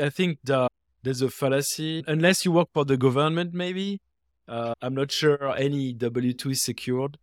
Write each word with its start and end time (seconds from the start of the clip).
I 0.00 0.10
think 0.10 0.38
the, 0.44 0.68
there's 1.02 1.22
a 1.22 1.30
fallacy. 1.30 2.04
Unless 2.06 2.44
you 2.44 2.52
work 2.52 2.68
for 2.72 2.84
the 2.84 2.96
government, 2.96 3.54
maybe. 3.54 4.00
Uh, 4.48 4.74
I'm 4.80 4.94
not 4.94 5.10
sure 5.10 5.54
any 5.56 5.92
W 5.92 6.32
2 6.32 6.50
is 6.50 6.62
secured. 6.62 7.18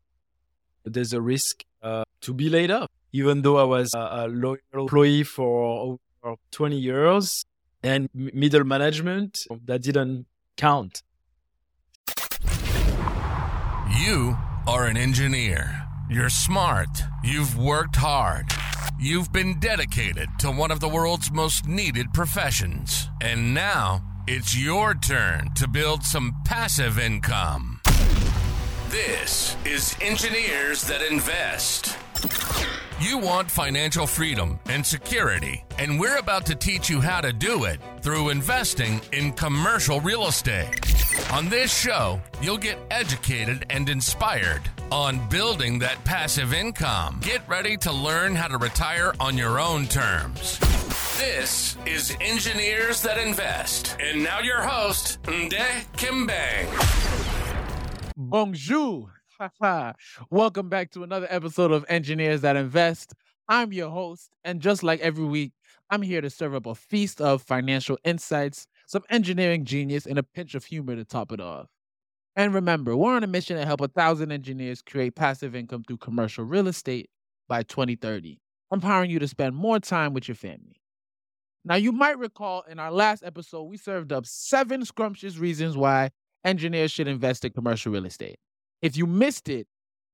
There's 0.83 1.13
a 1.13 1.21
risk 1.21 1.63
uh, 1.81 2.03
to 2.21 2.33
be 2.33 2.49
laid 2.49 2.71
off, 2.71 2.89
even 3.11 3.41
though 3.41 3.57
I 3.57 3.63
was 3.63 3.93
a, 3.93 3.99
a 3.99 4.27
loyal 4.27 4.57
employee 4.73 5.23
for 5.23 5.97
over 6.23 6.35
20 6.51 6.77
years 6.77 7.45
and 7.81 8.09
middle 8.13 8.63
management 8.63 9.45
that 9.65 9.83
didn't 9.83 10.25
count. 10.57 11.03
You 13.99 14.37
are 14.67 14.87
an 14.87 14.97
engineer. 14.97 15.83
You're 16.09 16.29
smart. 16.29 16.89
You've 17.23 17.57
worked 17.57 17.97
hard. 17.97 18.45
You've 18.99 19.33
been 19.33 19.59
dedicated 19.59 20.29
to 20.39 20.51
one 20.51 20.71
of 20.71 20.79
the 20.79 20.87
world's 20.87 21.31
most 21.31 21.67
needed 21.67 22.13
professions. 22.13 23.09
And 23.21 23.53
now 23.53 24.03
it's 24.27 24.57
your 24.57 24.93
turn 24.93 25.53
to 25.55 25.67
build 25.67 26.03
some 26.03 26.35
passive 26.45 26.99
income. 26.99 27.81
This 28.89 29.57
is 29.65 29.97
Engineers 29.99 30.83
That 30.83 31.01
Invest. 31.01 31.97
You 33.01 33.17
want 33.17 33.49
financial 33.51 34.07
freedom 34.07 34.59
and 34.67 34.85
security, 34.85 35.65
and 35.79 35.99
we're 35.99 36.17
about 36.17 36.45
to 36.45 36.55
teach 36.55 36.89
you 36.89 37.01
how 37.01 37.19
to 37.19 37.33
do 37.33 37.65
it 37.65 37.81
through 38.01 38.29
investing 38.29 39.01
in 39.11 39.33
commercial 39.33 39.99
real 39.99 40.27
estate. 40.27 41.02
On 41.31 41.49
this 41.49 41.75
show, 41.75 42.21
you'll 42.41 42.57
get 42.57 42.77
educated 42.91 43.65
and 43.69 43.89
inspired 43.89 44.61
on 44.91 45.27
building 45.29 45.79
that 45.79 46.03
passive 46.05 46.53
income. 46.53 47.19
Get 47.21 47.47
ready 47.47 47.77
to 47.77 47.91
learn 47.91 48.35
how 48.35 48.47
to 48.47 48.57
retire 48.57 49.13
on 49.19 49.37
your 49.37 49.59
own 49.59 49.85
terms. 49.87 50.59
This 51.17 51.77
is 51.85 52.15
Engineers 52.21 53.01
That 53.01 53.17
Invest. 53.17 53.97
And 53.99 54.23
now 54.23 54.39
your 54.39 54.61
host, 54.61 55.21
Nde 55.23 55.57
Nkimbeng. 55.93 56.67
Bonjour. 58.15 59.11
Welcome 60.29 60.69
back 60.69 60.91
to 60.91 61.03
another 61.03 61.27
episode 61.29 61.71
of 61.71 61.85
Engineers 61.89 62.41
That 62.41 62.55
Invest. 62.55 63.13
I'm 63.47 63.73
your 63.73 63.89
host, 63.89 64.29
and 64.43 64.61
just 64.61 64.83
like 64.83 65.01
every 65.01 65.25
week, 65.25 65.51
I'm 65.89 66.01
here 66.01 66.21
to 66.21 66.29
serve 66.29 66.55
up 66.55 66.65
a 66.65 66.75
feast 66.75 67.19
of 67.19 67.41
financial 67.41 67.97
insights, 68.03 68.67
some 68.93 69.03
engineering 69.09 69.65
genius, 69.65 70.05
and 70.05 70.19
a 70.19 70.23
pinch 70.23 70.53
of 70.53 70.65
humor 70.65 70.95
to 70.95 71.03
top 71.03 71.31
it 71.31 71.41
off. 71.41 71.67
And 72.35 72.53
remember, 72.53 72.95
we're 72.95 73.15
on 73.15 73.23
a 73.23 73.27
mission 73.27 73.57
to 73.57 73.65
help 73.65 73.81
a 73.81 73.87
thousand 73.87 74.31
engineers 74.31 74.83
create 74.83 75.15
passive 75.15 75.55
income 75.55 75.83
through 75.83 75.97
commercial 75.97 76.45
real 76.45 76.67
estate 76.67 77.09
by 77.49 77.63
2030, 77.63 78.39
empowering 78.71 79.09
you 79.09 79.17
to 79.17 79.27
spend 79.27 79.55
more 79.55 79.79
time 79.79 80.13
with 80.13 80.27
your 80.27 80.35
family. 80.35 80.79
Now, 81.65 81.75
you 81.75 81.91
might 81.91 82.19
recall 82.19 82.63
in 82.69 82.77
our 82.77 82.91
last 82.91 83.23
episode, 83.23 83.63
we 83.63 83.77
served 83.77 84.13
up 84.13 84.27
seven 84.27 84.85
scrumptious 84.85 85.37
reasons 85.37 85.75
why 85.75 86.11
engineers 86.45 86.91
should 86.91 87.07
invest 87.07 87.45
in 87.45 87.51
commercial 87.51 87.91
real 87.91 88.05
estate. 88.05 88.37
If 88.83 88.95
you 88.95 89.07
missed 89.07 89.49
it, 89.49 89.65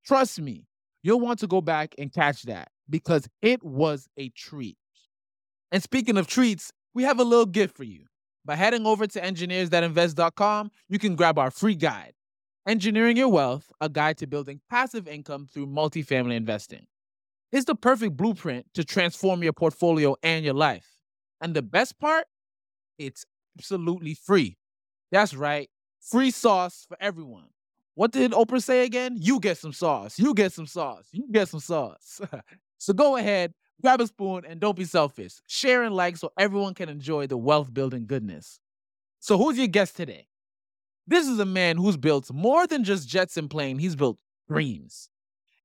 trust 0.06 0.40
me, 0.40 0.68
you'll 1.04 1.20
want 1.20 1.40
to 1.40 1.48
go 1.48 1.60
back 1.60 1.96
and 1.98 2.14
catch 2.14 2.44
that 2.44 2.70
because 2.90 3.28
it 3.42 3.62
was 3.62 4.08
a 4.16 4.30
treat. 4.30 4.78
And 5.70 5.84
speaking 5.84 6.18
of 6.18 6.28
treats, 6.28 6.72
we 6.94 7.04
have 7.04 7.20
a 7.20 7.24
little 7.26 7.46
gift 7.46 7.76
for 7.76 7.84
you. 7.84 8.06
By 8.50 8.56
heading 8.56 8.88
over 8.88 9.06
to 9.06 9.22
engineersthatinvest.com, 9.22 10.72
you 10.88 10.98
can 10.98 11.16
grab 11.16 11.38
our 11.38 11.52
free 11.52 11.76
guide, 11.76 12.14
Engineering 12.68 13.16
Your 13.16 13.30
Wealth, 13.30 13.72
a 13.80 13.88
guide 13.88 14.18
to 14.18 14.26
building 14.26 14.60
passive 14.72 15.08
income 15.08 15.46
through 15.46 15.68
multifamily 15.68 16.34
investing. 16.34 16.88
It's 17.52 17.66
the 17.66 17.76
perfect 17.76 18.18
blueprint 18.18 18.66
to 18.74 18.84
transform 18.84 19.44
your 19.44 19.54
portfolio 19.54 20.16
and 20.24 20.44
your 20.44 20.56
life. 20.56 20.88
And 21.40 21.54
the 21.54 21.62
best 21.62 22.00
part, 22.00 22.26
it's 22.98 23.24
absolutely 23.56 24.16
free. 24.16 24.58
That's 25.12 25.36
right, 25.36 25.70
free 26.02 26.32
sauce 26.32 26.88
for 26.88 26.98
everyone. 27.00 27.50
What 27.94 28.12
did 28.12 28.32
Oprah 28.32 28.64
say 28.64 28.84
again? 28.84 29.16
You 29.20 29.40
get 29.40 29.60
some 29.60 29.74
sauce. 29.74 30.18
You 30.18 30.34
get 30.34 30.54
some 30.54 30.66
sauce. 30.66 31.08
You 31.12 31.28
get 31.32 31.50
some 31.50 31.60
sauce. 31.60 32.20
so 32.80 32.94
go 32.94 33.16
ahead, 33.16 33.54
grab 33.82 34.02
a 34.02 34.08
spoon, 34.08 34.44
and 34.48 34.60
don't 34.60 34.78
be 34.78 34.86
selfish. 34.86 35.34
Share 35.48 35.84
and 35.84 35.96
like 35.96 36.18
so 36.18 36.32
everyone 36.38 36.74
can 36.74 36.90
enjoy 36.90 37.28
the 37.28 37.38
wealth 37.38 37.74
building 37.74 38.06
goodness. 38.06 38.60
So, 39.20 39.38
who's 39.38 39.58
your 39.58 39.68
guest 39.68 39.96
today? 39.98 40.28
This 41.08 41.28
is 41.28 41.40
a 41.40 41.46
man 41.46 41.78
who's 41.78 41.98
built 41.98 42.32
more 42.32 42.68
than 42.68 42.84
just 42.84 43.08
jets 43.10 43.38
and 43.38 43.50
planes, 43.50 43.82
he's 43.82 43.96
built 43.96 44.20
dreams. 44.50 45.10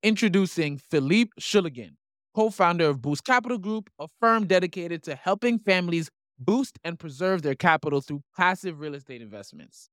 Introducing 0.02 0.78
Philippe 0.78 1.32
Schulligen, 1.40 1.96
co 2.34 2.50
founder 2.50 2.88
of 2.88 3.02
Boost 3.02 3.24
Capital 3.24 3.58
Group, 3.58 3.90
a 3.98 4.08
firm 4.20 4.46
dedicated 4.46 5.02
to 5.04 5.14
helping 5.14 5.58
families 5.58 6.10
boost 6.38 6.78
and 6.84 6.98
preserve 6.98 7.42
their 7.42 7.54
capital 7.54 8.00
through 8.00 8.22
passive 8.36 8.80
real 8.80 8.94
estate 8.94 9.22
investments. 9.22 9.90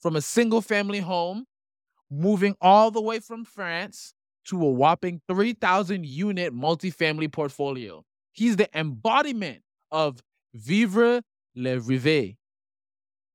From 0.00 0.16
a 0.16 0.22
single 0.22 0.60
family 0.62 1.00
home 1.00 1.46
moving 2.10 2.56
all 2.60 2.90
the 2.90 3.00
way 3.00 3.20
from 3.20 3.44
France 3.44 4.14
to 4.46 4.62
a 4.62 4.70
whopping 4.70 5.20
3,000 5.28 6.06
unit 6.06 6.54
multifamily 6.54 7.30
portfolio. 7.30 8.04
He's 8.32 8.56
the 8.56 8.68
embodiment 8.78 9.62
of 9.90 10.20
vivre 10.54 11.22
le 11.54 11.76
rêve. 11.78 12.36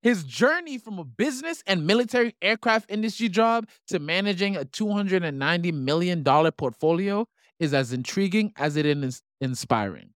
His 0.02 0.24
journey 0.24 0.78
from 0.78 1.00
a 1.00 1.04
business 1.04 1.64
and 1.66 1.86
military 1.86 2.36
aircraft 2.42 2.90
industry 2.90 3.30
job 3.30 3.68
to 3.88 4.00
managing 4.00 4.56
a 4.56 4.64
$290 4.64 5.74
million 5.74 6.24
portfolio 6.24 7.28
is 7.60 7.74
as 7.74 7.92
intriguing 7.92 8.54
as 8.56 8.78
it 8.78 8.86
is 8.86 9.22
inspiring. 9.42 10.12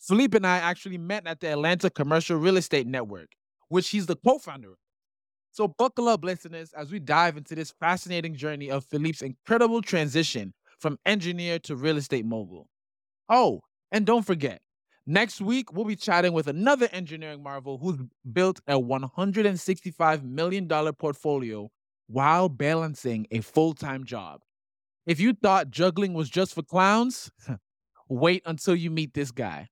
Philippe 0.00 0.36
and 0.36 0.46
I 0.46 0.56
actually 0.56 0.98
met 0.98 1.26
at 1.26 1.40
the 1.40 1.48
Atlanta 1.48 1.90
Commercial 1.90 2.38
Real 2.38 2.56
Estate 2.56 2.86
Network, 2.86 3.28
which 3.68 3.90
he's 3.90 4.06
the 4.06 4.16
co 4.16 4.38
founder 4.38 4.72
of. 4.72 4.78
So, 5.52 5.68
buckle 5.68 6.08
up, 6.08 6.24
listeners, 6.24 6.72
as 6.72 6.92
we 6.92 7.00
dive 7.00 7.36
into 7.36 7.54
this 7.54 7.72
fascinating 7.80 8.36
journey 8.36 8.70
of 8.70 8.84
Philippe's 8.84 9.22
incredible 9.22 9.82
transition 9.82 10.54
from 10.78 10.98
engineer 11.04 11.58
to 11.60 11.76
real 11.76 11.96
estate 11.96 12.24
mogul. 12.24 12.68
Oh, 13.28 13.62
and 13.92 14.06
don't 14.06 14.24
forget, 14.26 14.62
next 15.06 15.40
week 15.40 15.72
we'll 15.72 15.84
be 15.84 15.96
chatting 15.96 16.32
with 16.32 16.48
another 16.48 16.88
engineering 16.92 17.42
marvel 17.42 17.78
who's 17.78 17.98
built 18.32 18.60
a 18.66 18.74
$165 18.74 20.22
million 20.22 20.68
portfolio 20.68 21.70
while 22.08 22.48
balancing 22.48 23.26
a 23.30 23.40
full 23.40 23.74
time 23.74 24.04
job. 24.04 24.40
If 25.06 25.20
you 25.20 25.34
thought 25.34 25.70
juggling 25.70 26.14
was 26.14 26.30
just 26.30 26.54
for 26.54 26.62
clowns, 26.62 27.30
wait 28.08 28.42
until 28.46 28.76
you 28.76 28.90
meet 28.90 29.14
this 29.14 29.30
guy. 29.30 29.68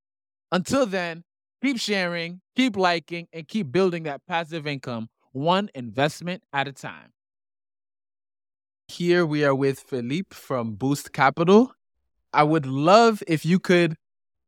Until 0.53 0.87
then, 0.87 1.25
keep 1.63 1.79
sharing, 1.79 2.41
keep 2.57 2.77
liking, 2.77 3.29
and 3.33 3.47
keep 3.47 3.71
building 3.73 4.05
that 4.05 4.23
passive 4.27 4.67
income 4.67 5.09
one 5.33 5.71
investment 5.75 6.43
at 6.53 6.69
a 6.69 6.73
time. 6.73 7.13
Here 8.89 9.27
we 9.27 9.45
are 9.45 9.55
with 9.55 9.81
Philippe 9.81 10.35
from 10.35 10.75
Boost 10.75 11.13
Capital. 11.13 11.73
I 12.33 12.43
would 12.43 12.67
love 12.67 13.23
if 13.27 13.45
you 13.45 13.59
could 13.59 13.97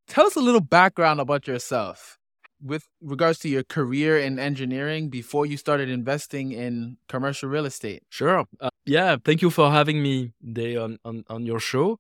tell 0.07 0.27
us 0.27 0.37
a 0.37 0.41
little 0.41 0.61
background 0.61 1.21
about 1.21 1.47
yourself 1.47 2.19
with 2.63 2.89
regards 3.01 3.39
to 3.41 3.49
your 3.49 3.63
career 3.63 4.19
in 4.19 4.39
engineering 4.39 5.09
before 5.09 5.47
you 5.47 5.57
started 5.57 5.89
investing 5.89 6.53
in 6.53 6.99
commercial 7.09 7.49
real 7.49 7.67
estate. 7.67 8.03
Sure. 8.11 8.45
Uh, 8.61 8.71
yeah, 8.85 9.17
thank 9.25 9.43
you 9.43 9.51
for 9.51 9.71
having 9.71 10.03
me 10.03 10.33
today 10.43 10.77
on, 10.77 10.99
on, 11.05 11.25
on 11.29 11.47
your 11.47 11.61
show. 11.61 11.99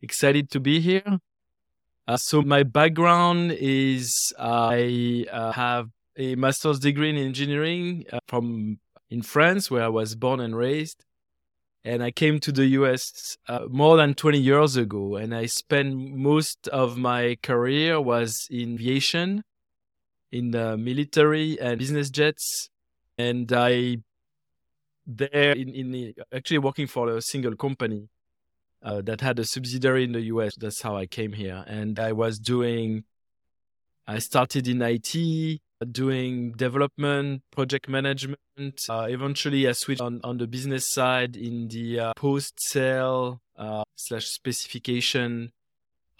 Excited 0.00 0.50
to 0.50 0.60
be 0.60 0.80
here. 0.80 1.18
Uh, 2.08 2.16
so, 2.16 2.42
my 2.42 2.64
background 2.64 3.52
is 3.52 4.32
uh, 4.36 4.70
I 4.72 5.26
uh, 5.30 5.52
have 5.52 5.90
a 6.16 6.34
master's 6.34 6.78
degree 6.78 7.10
in 7.10 7.16
engineering 7.16 8.04
uh, 8.12 8.18
from 8.28 8.78
in 9.10 9.22
France, 9.22 9.70
where 9.70 9.84
I 9.84 9.88
was 9.88 10.14
born 10.14 10.40
and 10.40 10.56
raised. 10.56 11.04
And 11.84 12.02
I 12.02 12.12
came 12.12 12.38
to 12.40 12.52
the 12.52 12.66
US 12.78 13.36
uh, 13.48 13.66
more 13.68 13.96
than 13.96 14.14
20 14.14 14.38
years 14.38 14.76
ago, 14.76 15.16
and 15.16 15.34
I 15.34 15.46
spent 15.46 15.96
most 16.14 16.68
of 16.68 16.96
my 16.96 17.36
career 17.42 18.00
was 18.00 18.46
in 18.50 18.74
aviation, 18.74 19.42
in 20.30 20.52
the 20.52 20.76
military 20.76 21.60
and 21.60 21.78
business 21.78 22.08
jets, 22.08 22.70
and 23.18 23.52
I 23.52 23.98
there 25.06 25.52
in, 25.52 25.70
in 25.70 25.90
the, 25.90 26.14
actually 26.32 26.58
working 26.58 26.86
for 26.86 27.08
a 27.08 27.20
single 27.20 27.56
company 27.56 28.08
uh, 28.82 29.02
that 29.02 29.20
had 29.20 29.38
a 29.40 29.44
subsidiary 29.44 30.04
in 30.04 30.12
the 30.12 30.22
US. 30.22 30.54
That's 30.56 30.82
how 30.82 30.96
I 30.96 31.06
came 31.06 31.32
here, 31.32 31.64
and 31.66 31.98
I 31.98 32.12
was 32.12 32.38
doing. 32.38 33.04
I 34.06 34.18
started 34.18 34.66
in 34.66 34.82
IT 34.82 35.60
doing 35.84 36.52
development, 36.52 37.42
project 37.50 37.88
management. 37.88 38.38
Uh, 38.88 39.06
eventually, 39.08 39.68
I 39.68 39.72
switched 39.72 40.00
on, 40.00 40.20
on 40.24 40.38
the 40.38 40.46
business 40.46 40.92
side 40.92 41.36
in 41.36 41.68
the 41.68 42.00
uh, 42.00 42.12
post 42.16 42.54
sale 42.60 43.40
uh, 43.56 43.84
slash 43.96 44.26
specification 44.26 45.52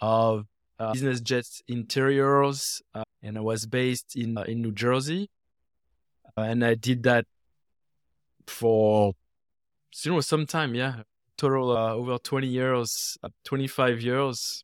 of 0.01 0.45
uh, 0.79 0.93
business 0.93 1.21
jets 1.21 1.61
interiors. 1.67 2.81
Uh, 2.93 3.03
and 3.21 3.37
I 3.37 3.41
was 3.41 3.65
based 3.65 4.15
in, 4.15 4.37
uh, 4.37 4.43
in 4.43 4.61
New 4.61 4.71
Jersey. 4.71 5.29
and 6.35 6.63
I 6.65 6.75
did 6.75 7.03
that 7.03 7.25
for 8.47 9.13
you 10.03 10.11
know 10.11 10.21
some 10.21 10.45
time, 10.45 10.75
yeah. 10.75 11.03
Total 11.37 11.71
over 11.71 12.17
20 12.17 12.47
years, 12.47 13.17
25 13.45 14.01
years 14.01 14.63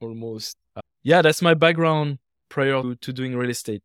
almost. 0.00 0.56
yeah, 1.02 1.22
that's 1.22 1.42
my 1.42 1.54
background 1.54 2.18
prior 2.48 2.82
to, 2.82 2.94
to 2.96 3.12
doing 3.12 3.36
real 3.36 3.50
estate. 3.50 3.82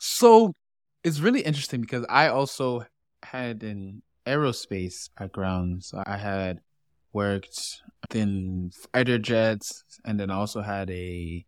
So 0.00 0.54
it's 1.04 1.20
really 1.20 1.42
interesting 1.42 1.82
because 1.82 2.06
I 2.08 2.28
also 2.28 2.86
had 3.22 3.62
an 3.62 4.02
aerospace 4.26 5.10
background. 5.18 5.84
So 5.84 6.02
I 6.06 6.16
had 6.16 6.60
worked 7.12 7.82
in 8.14 8.70
fighter 8.94 9.18
jets 9.18 9.84
and 10.06 10.18
then 10.18 10.30
also 10.30 10.62
had 10.62 10.88
a 10.90 11.44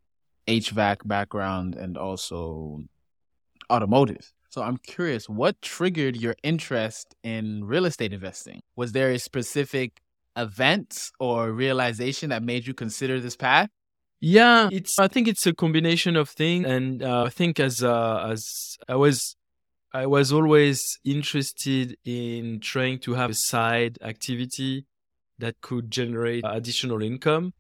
HVAC 0.47 0.99
background 1.07 1.77
and 1.77 1.97
also 1.97 2.81
automotive. 3.71 4.31
So 4.51 4.61
I'm 4.61 4.77
curious, 4.77 5.31
what 5.31 5.63
triggered 5.63 6.15
your 6.15 6.35
interest 6.43 7.15
in 7.23 7.65
real 7.65 7.87
estate 7.87 8.13
investing? 8.13 8.61
Was 8.77 8.93
there 8.93 9.13
a 9.13 9.19
specific 9.19 10.03
event 10.37 11.11
or 11.19 11.53
realization 11.53 12.29
that 12.29 12.43
made 12.43 12.67
you 12.67 12.75
consider 12.75 13.19
this 13.19 13.35
path? 13.35 13.71
Yeah, 14.25 14.69
it's. 14.71 15.01
I 15.01 15.09
think 15.09 15.27
it's 15.27 15.49
a 15.49 15.53
combination 15.53 16.15
of 16.15 16.29
things, 16.29 16.65
and 16.65 17.03
uh, 17.03 17.25
I 17.25 17.29
think 17.29 17.59
as 17.59 17.83
uh, 17.83 18.29
as 18.31 18.79
I 18.89 18.95
was, 18.95 19.35
I 19.93 20.07
was 20.07 20.33
always 20.33 21.01
interested 21.05 21.97
in 22.05 22.61
trying 22.61 23.01
to 23.01 23.15
have 23.15 23.31
a 23.31 23.35
side 23.35 23.99
activity 24.01 24.87
that 25.41 25.61
could 25.61 25.91
generate 25.91 26.45
additional 26.47 27.03
income. 27.03 27.53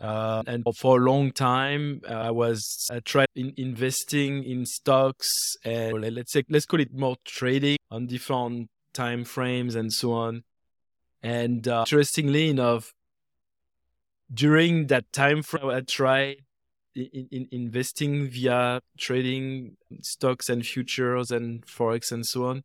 Uh, 0.00 0.44
and 0.46 0.62
for 0.76 1.00
a 1.00 1.04
long 1.04 1.32
time, 1.32 2.02
I 2.08 2.30
was 2.30 2.88
I 2.92 3.00
tried 3.00 3.26
in 3.34 3.52
investing 3.56 4.44
in 4.44 4.66
stocks 4.66 5.56
and 5.64 6.00
let's 6.14 6.30
say 6.30 6.44
let's 6.48 6.66
call 6.66 6.78
it 6.78 6.94
more 6.94 7.16
trading 7.24 7.78
on 7.90 8.06
different 8.06 8.68
time 8.92 9.24
frames 9.24 9.74
and 9.74 9.92
so 9.92 10.12
on. 10.12 10.44
And 11.20 11.66
uh, 11.66 11.80
interestingly 11.88 12.48
enough, 12.48 12.93
during 14.34 14.88
that 14.88 15.12
time 15.12 15.42
frame, 15.42 15.70
I 15.70 15.80
tried 15.80 16.38
in, 16.94 17.28
in 17.30 17.48
investing 17.50 18.28
via 18.28 18.80
trading 18.98 19.76
stocks 20.02 20.48
and 20.48 20.64
futures 20.64 21.30
and 21.30 21.64
forex 21.66 22.12
and 22.12 22.26
so 22.26 22.46
on. 22.46 22.64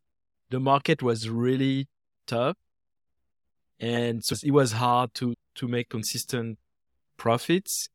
The 0.50 0.60
market 0.60 1.02
was 1.04 1.30
really 1.30 1.88
tough, 2.26 2.58
and 3.80 4.24
so 4.24 4.36
it 4.44 4.52
was 4.52 4.74
hard 4.74 5.14
to 5.16 5.36
to 5.56 5.68
make 5.68 5.90
consistent 5.90 6.58
profits. 7.18 7.90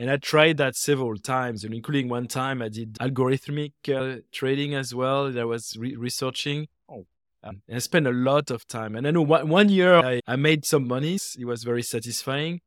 And 0.00 0.10
I 0.10 0.16
tried 0.16 0.58
that 0.58 0.76
several 0.76 1.16
times, 1.18 1.64
and 1.64 1.74
including 1.74 2.08
one 2.08 2.28
time 2.28 2.62
I 2.62 2.68
did 2.68 2.94
algorithmic 2.94 3.72
uh, 3.88 4.20
trading 4.32 4.74
as 4.74 4.94
well. 4.94 5.30
That 5.30 5.40
I 5.40 5.44
was 5.44 5.76
re- 5.76 5.96
researching. 5.96 6.68
Oh. 6.88 7.04
Um, 7.42 7.62
and 7.68 7.76
I 7.76 7.78
spent 7.78 8.06
a 8.06 8.12
lot 8.12 8.50
of 8.50 8.66
time. 8.66 8.96
And 8.96 9.06
I 9.06 9.10
know 9.10 9.22
one, 9.22 9.48
one 9.48 9.68
year 9.68 9.94
I, 9.94 10.20
I 10.26 10.36
made 10.36 10.64
some 10.64 10.88
money. 10.88 11.18
It 11.38 11.44
was 11.44 11.62
very 11.62 11.82
satisfying. 11.82 12.60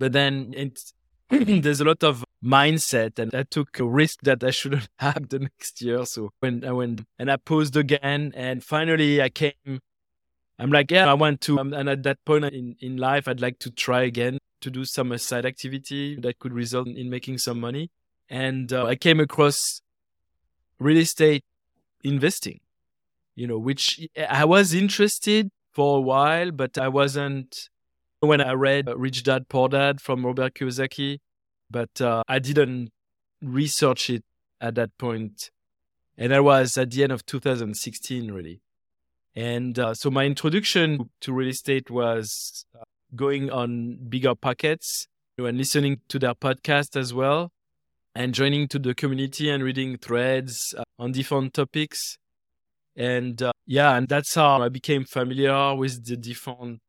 But 0.00 0.12
then 0.12 0.54
there's 1.30 1.82
a 1.82 1.84
lot 1.84 2.02
of 2.02 2.24
mindset, 2.42 3.18
and 3.18 3.32
I 3.34 3.42
took 3.44 3.78
a 3.78 3.84
risk 3.84 4.22
that 4.22 4.42
I 4.42 4.50
shouldn't 4.50 4.88
have 4.98 5.28
the 5.28 5.40
next 5.40 5.82
year. 5.82 6.04
So 6.06 6.30
when 6.40 6.64
I 6.64 6.72
went 6.72 7.02
and 7.18 7.30
I 7.30 7.36
paused 7.36 7.76
again, 7.76 8.32
and 8.34 8.64
finally 8.64 9.22
I 9.22 9.28
came. 9.28 9.52
I'm 10.58 10.70
like, 10.70 10.90
yeah, 10.90 11.08
I 11.08 11.14
want 11.14 11.40
to. 11.42 11.58
Um, 11.58 11.72
and 11.72 11.88
at 11.88 12.02
that 12.02 12.18
point 12.24 12.44
in, 12.46 12.76
in 12.80 12.96
life, 12.96 13.28
I'd 13.28 13.40
like 13.40 13.58
to 13.60 13.70
try 13.70 14.02
again 14.02 14.38
to 14.60 14.70
do 14.70 14.84
some 14.84 15.16
side 15.16 15.46
activity 15.46 16.16
that 16.16 16.38
could 16.38 16.52
result 16.52 16.88
in 16.88 17.08
making 17.08 17.38
some 17.38 17.60
money. 17.60 17.90
And 18.28 18.72
uh, 18.72 18.84
I 18.86 18.96
came 18.96 19.20
across 19.20 19.80
real 20.78 20.98
estate 20.98 21.44
investing, 22.04 22.60
you 23.34 23.46
know, 23.46 23.58
which 23.58 24.06
I 24.28 24.44
was 24.44 24.74
interested 24.74 25.50
for 25.72 25.98
a 25.98 26.00
while, 26.00 26.50
but 26.50 26.76
I 26.76 26.88
wasn't 26.88 27.70
when 28.20 28.40
I 28.40 28.52
read 28.52 28.88
Rich 28.94 29.24
Dad 29.24 29.48
Poor 29.48 29.68
Dad 29.68 30.00
from 30.00 30.24
Robert 30.24 30.54
Kiyosaki, 30.54 31.18
but 31.70 32.00
uh, 32.00 32.22
I 32.28 32.38
didn't 32.38 32.90
research 33.42 34.10
it 34.10 34.24
at 34.60 34.74
that 34.74 34.96
point. 34.98 35.50
And 36.18 36.32
that 36.32 36.44
was 36.44 36.76
at 36.76 36.90
the 36.90 37.02
end 37.02 37.12
of 37.12 37.24
2016, 37.24 38.30
really. 38.30 38.60
And 39.34 39.78
uh, 39.78 39.94
so 39.94 40.10
my 40.10 40.26
introduction 40.26 41.08
to 41.20 41.32
real 41.32 41.48
estate 41.48 41.90
was 41.90 42.66
uh, 42.78 42.84
going 43.16 43.50
on 43.50 43.98
BiggerPockets 44.08 45.06
and 45.38 45.56
listening 45.56 46.00
to 46.08 46.18
their 46.18 46.34
podcast 46.34 46.96
as 46.96 47.14
well, 47.14 47.50
and 48.14 48.34
joining 48.34 48.68
to 48.68 48.78
the 48.78 48.94
community 48.94 49.48
and 49.48 49.64
reading 49.64 49.96
threads 49.96 50.74
uh, 50.76 50.82
on 50.98 51.12
different 51.12 51.54
topics. 51.54 52.18
And 52.94 53.40
uh, 53.40 53.52
yeah, 53.64 53.96
and 53.96 54.06
that's 54.06 54.34
how 54.34 54.60
I 54.60 54.68
became 54.68 55.04
familiar 55.04 55.74
with 55.74 56.04
the 56.04 56.18
different 56.18 56.80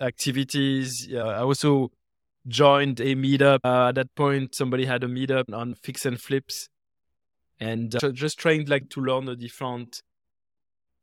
activities. 0.00 1.08
I 1.12 1.40
also 1.40 1.90
joined 2.46 3.00
a 3.00 3.14
meetup. 3.14 3.60
Uh, 3.64 3.88
at 3.88 3.96
that 3.96 4.14
point, 4.14 4.54
somebody 4.54 4.86
had 4.86 5.02
a 5.02 5.08
meetup 5.08 5.52
on 5.52 5.74
fix 5.74 6.06
and 6.06 6.20
flips, 6.20 6.68
and 7.58 7.94
uh, 8.02 8.12
just 8.12 8.38
trying 8.38 8.66
like 8.66 8.88
to 8.90 9.00
learn 9.00 9.24
the 9.24 9.36
different 9.36 10.02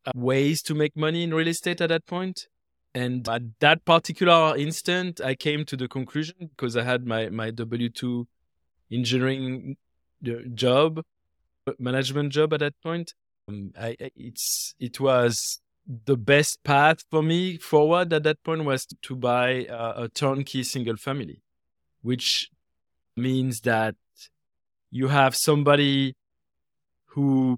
uh, 0.05 0.11
ways 0.15 0.61
to 0.63 0.73
make 0.73 0.95
money 0.95 1.23
in 1.23 1.33
real 1.33 1.47
estate 1.47 1.81
at 1.81 1.89
that 1.89 2.05
point. 2.05 2.47
And 2.95 3.27
at 3.27 3.59
that 3.59 3.85
particular 3.85 4.55
instant, 4.55 5.19
I 5.19 5.35
came 5.35 5.65
to 5.65 5.75
the 5.75 5.87
conclusion 5.87 6.35
because 6.55 6.77
I 6.77 6.83
had 6.83 7.05
my 7.07 7.29
my 7.29 7.49
W 7.51 7.89
two 7.89 8.27
engineering 8.91 9.77
uh, 10.27 10.31
job, 10.53 11.01
management 11.79 12.31
job 12.31 12.53
at 12.53 12.59
that 12.59 12.75
point. 12.83 13.13
Um, 13.49 13.71
I, 13.77 13.97
it's 14.15 14.75
it 14.79 14.99
was 14.99 15.59
the 15.85 16.15
best 16.15 16.63
path 16.63 17.03
for 17.09 17.21
me 17.21 17.57
forward 17.57 18.13
at 18.13 18.23
that 18.23 18.43
point 18.43 18.63
was 18.63 18.85
to 19.01 19.15
buy 19.15 19.65
a, 19.69 20.03
a 20.03 20.09
turnkey 20.09 20.63
single 20.63 20.95
family, 20.95 21.41
which 22.01 22.49
means 23.15 23.61
that 23.61 23.95
you 24.89 25.09
have 25.09 25.35
somebody 25.35 26.15
who 27.07 27.57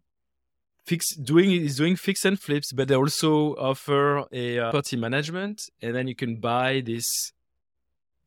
fix 0.85 1.15
doing 1.15 1.51
is 1.51 1.77
doing 1.77 1.95
fix 1.95 2.25
and 2.25 2.39
flips, 2.39 2.71
but 2.71 2.87
they 2.87 2.95
also 2.95 3.55
offer 3.55 4.25
a 4.31 4.59
uh, 4.59 4.71
property 4.71 4.97
management, 4.97 5.61
and 5.81 5.95
then 5.95 6.07
you 6.07 6.15
can 6.15 6.37
buy 6.37 6.81
this 6.85 7.33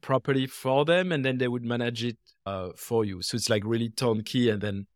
property 0.01 0.47
for 0.47 0.85
them, 0.85 1.13
and 1.13 1.25
then 1.25 1.39
they 1.39 1.49
would 1.49 1.65
manage 1.65 2.05
it 2.05 2.19
uh, 2.47 2.71
for 2.77 3.05
you. 3.05 3.21
So 3.23 3.37
it's 3.37 3.49
like 3.49 3.63
really 3.65 3.91
turnkey, 3.91 4.49
and 4.51 4.61
then 4.61 4.87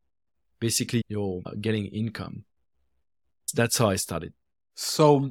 basically 0.61 1.03
you're 1.09 1.43
getting 1.61 1.87
income. 1.87 2.45
That's 3.55 3.79
how 3.79 3.89
I 3.89 3.97
started. 3.97 4.33
So, 4.75 5.31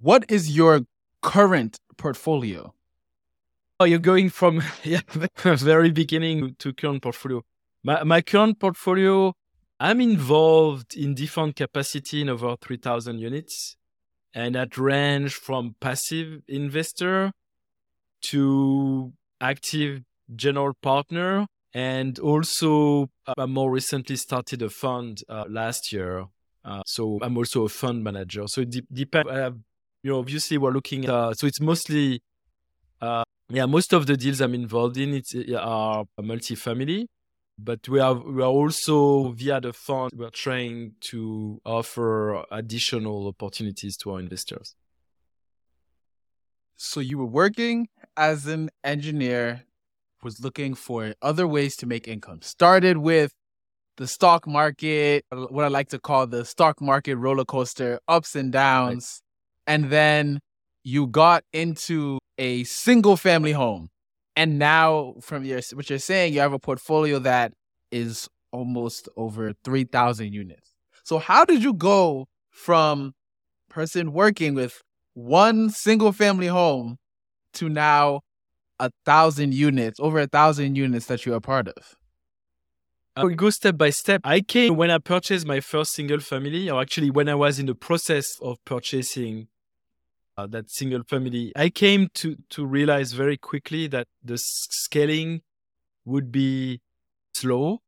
what 0.00 0.24
is 0.28 0.56
your 0.56 0.82
current 1.22 1.78
portfolio? 1.96 2.74
Oh, 3.80 3.84
you're 3.84 3.98
going 3.98 4.30
from 4.30 4.62
yeah, 4.84 5.00
very 5.42 5.90
beginning 5.90 6.56
to 6.58 6.72
current 6.72 7.02
portfolio. 7.02 7.42
My, 7.82 8.02
my 8.04 8.22
current 8.22 8.58
portfolio, 8.60 9.34
I'm 9.78 10.00
involved 10.00 10.96
in 10.96 11.14
different 11.14 11.56
capacity 11.56 12.22
in 12.22 12.28
over 12.28 12.56
3,000 12.60 13.18
units. 13.18 13.76
And 14.32 14.54
that 14.54 14.76
range 14.76 15.34
from 15.34 15.76
passive 15.80 16.42
investor 16.48 17.32
to 18.30 19.12
active 19.40 20.02
general 20.34 20.74
partner. 20.82 21.46
And 21.72 22.18
also, 22.18 23.10
I 23.26 23.34
uh, 23.38 23.46
more 23.46 23.70
recently 23.70 24.16
started 24.16 24.62
a 24.62 24.70
fund 24.70 25.22
uh, 25.28 25.44
last 25.48 25.92
year 25.92 26.26
uh, 26.64 26.82
so 26.86 27.18
I'm 27.22 27.36
also 27.36 27.64
a 27.64 27.68
fund 27.68 28.02
manager. 28.02 28.44
So 28.46 28.62
it 28.62 28.70
de- 28.70 28.86
depends. 28.92 29.30
Uh, 29.30 29.50
you 30.02 30.10
know, 30.10 30.18
obviously 30.18 30.58
we're 30.58 30.72
looking 30.72 31.04
at. 31.04 31.10
Uh, 31.10 31.34
so 31.34 31.46
it's 31.46 31.60
mostly, 31.60 32.22
uh, 33.00 33.24
yeah, 33.48 33.66
most 33.66 33.92
of 33.92 34.06
the 34.06 34.16
deals 34.16 34.40
I'm 34.40 34.54
involved 34.54 34.96
in 34.96 35.14
uh, 35.14 35.56
are 35.58 36.04
multifamily, 36.20 37.06
but 37.58 37.88
we 37.88 38.00
are 38.00 38.14
we 38.14 38.42
are 38.42 38.46
also 38.46 39.32
via 39.32 39.60
the 39.60 39.72
fund 39.72 40.12
we're 40.16 40.30
trying 40.30 40.92
to 41.00 41.60
offer 41.64 42.44
additional 42.50 43.28
opportunities 43.28 43.96
to 43.98 44.12
our 44.12 44.20
investors. 44.20 44.74
So 46.76 47.00
you 47.00 47.18
were 47.18 47.26
working 47.26 47.88
as 48.16 48.46
an 48.46 48.70
engineer, 48.82 49.64
was 50.22 50.40
looking 50.40 50.74
for 50.74 51.14
other 51.22 51.46
ways 51.46 51.76
to 51.76 51.86
make 51.86 52.08
income. 52.08 52.40
Started 52.42 52.98
with 52.98 53.32
the 53.96 54.06
stock 54.06 54.46
market, 54.46 55.24
what 55.30 55.64
I 55.64 55.68
like 55.68 55.88
to 55.90 55.98
call 55.98 56.26
the 56.26 56.44
stock 56.44 56.80
market 56.80 57.16
roller 57.16 57.44
coaster, 57.44 58.00
ups 58.08 58.34
and 58.34 58.52
downs. 58.52 59.22
Right. 59.66 59.74
And 59.74 59.90
then 59.90 60.40
you 60.82 61.06
got 61.06 61.44
into 61.52 62.18
a 62.38 62.64
single 62.64 63.16
family 63.16 63.52
home. 63.52 63.88
And 64.36 64.58
now, 64.58 65.14
from 65.20 65.44
your 65.44 65.60
what 65.74 65.88
you're 65.88 65.98
saying, 66.00 66.34
you 66.34 66.40
have 66.40 66.52
a 66.52 66.58
portfolio 66.58 67.20
that 67.20 67.52
is 67.92 68.28
almost 68.50 69.08
over 69.16 69.52
3,000 69.64 70.32
units. 70.32 70.74
So, 71.04 71.18
how 71.18 71.44
did 71.44 71.62
you 71.62 71.72
go 71.72 72.26
from 72.50 73.14
person 73.68 74.12
working 74.12 74.54
with 74.54 74.80
one 75.14 75.70
single 75.70 76.10
family 76.12 76.48
home 76.48 76.96
to 77.54 77.68
now 77.68 78.22
a 78.80 78.90
thousand 79.06 79.54
units, 79.54 80.00
over 80.00 80.18
a 80.18 80.26
thousand 80.26 80.76
units 80.76 81.06
that 81.06 81.24
you're 81.24 81.36
a 81.36 81.40
part 81.40 81.68
of? 81.68 81.94
We 83.22 83.34
go 83.36 83.50
step 83.50 83.76
by 83.78 83.90
step. 83.90 84.22
I 84.24 84.40
came 84.40 84.76
when 84.76 84.90
I 84.90 84.98
purchased 84.98 85.46
my 85.46 85.60
first 85.60 85.92
single 85.92 86.18
family, 86.18 86.68
or 86.68 86.80
actually 86.80 87.10
when 87.10 87.28
I 87.28 87.36
was 87.36 87.58
in 87.60 87.66
the 87.66 87.74
process 87.74 88.38
of 88.40 88.58
purchasing 88.64 89.48
uh, 90.36 90.46
that 90.48 90.70
single 90.70 91.02
family. 91.04 91.52
I 91.54 91.70
came 91.70 92.08
to 92.14 92.36
to 92.50 92.66
realize 92.66 93.12
very 93.12 93.36
quickly 93.36 93.86
that 93.88 94.06
the 94.22 94.36
scaling 94.36 95.42
would 96.04 96.32
be 96.32 96.80
slow, 97.34 97.80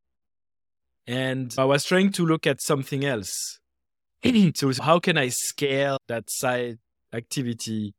And 1.05 1.53
I 1.57 1.63
was 1.65 1.85
trying 1.85 2.11
to 2.13 2.25
look 2.25 2.45
at 2.45 2.61
something 2.61 3.05
else. 3.05 3.59
so 4.55 4.71
how 4.81 4.99
can 4.99 5.17
I 5.17 5.29
scale 5.29 5.97
that 6.07 6.29
side 6.29 6.79
activity? 7.13 7.93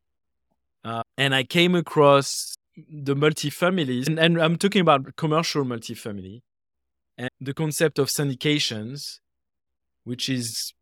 Uh, 0.84 1.02
and 1.16 1.34
I 1.34 1.44
came 1.44 1.74
across 1.74 2.54
the 2.76 3.14
multifamilies, 3.16 4.06
and, 4.06 4.18
and 4.18 4.40
I'm 4.40 4.56
talking 4.56 4.80
about 4.80 5.16
commercial 5.16 5.64
multifamily, 5.64 6.40
and 7.18 7.30
the 7.40 7.52
concept 7.52 7.98
of 7.98 8.08
syndications, 8.08 9.18
which 10.04 10.28
is 10.28 10.72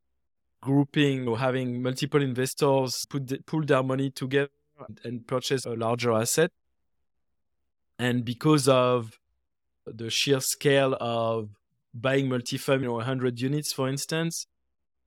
grouping 0.60 1.26
or 1.26 1.38
having 1.38 1.82
multiple 1.82 2.22
investors 2.22 3.06
put 3.08 3.26
the, 3.26 3.38
pull 3.46 3.62
their 3.64 3.82
money 3.82 4.10
together 4.10 4.50
and 5.02 5.26
purchase 5.26 5.64
a 5.64 5.70
larger 5.70 6.12
asset. 6.12 6.50
And 7.98 8.24
because 8.24 8.68
of 8.68 9.18
the 9.86 10.10
sheer 10.10 10.40
scale 10.40 10.94
of 11.00 11.48
buying 11.94 12.28
multifamily 12.28 12.84
or 12.84 12.96
100 12.96 13.40
units, 13.40 13.72
for 13.72 13.88
instance, 13.88 14.46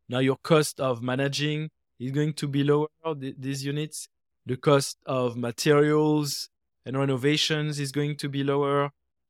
now 0.08 0.20
your 0.20 0.38
cost 0.38 0.80
of 0.80 1.04
managing 1.04 1.70
is 2.00 2.12
going 2.12 2.34
to 2.34 2.48
be 2.48 2.64
lower, 2.64 2.88
these 3.16 3.64
units. 3.64 4.08
The 4.46 4.58
cost 4.58 4.98
of 5.06 5.38
materials 5.38 6.50
and 6.84 6.98
renovations 6.98 7.80
is 7.80 7.92
going 7.92 8.16
to 8.18 8.30
be 8.30 8.44
lower. 8.44 8.90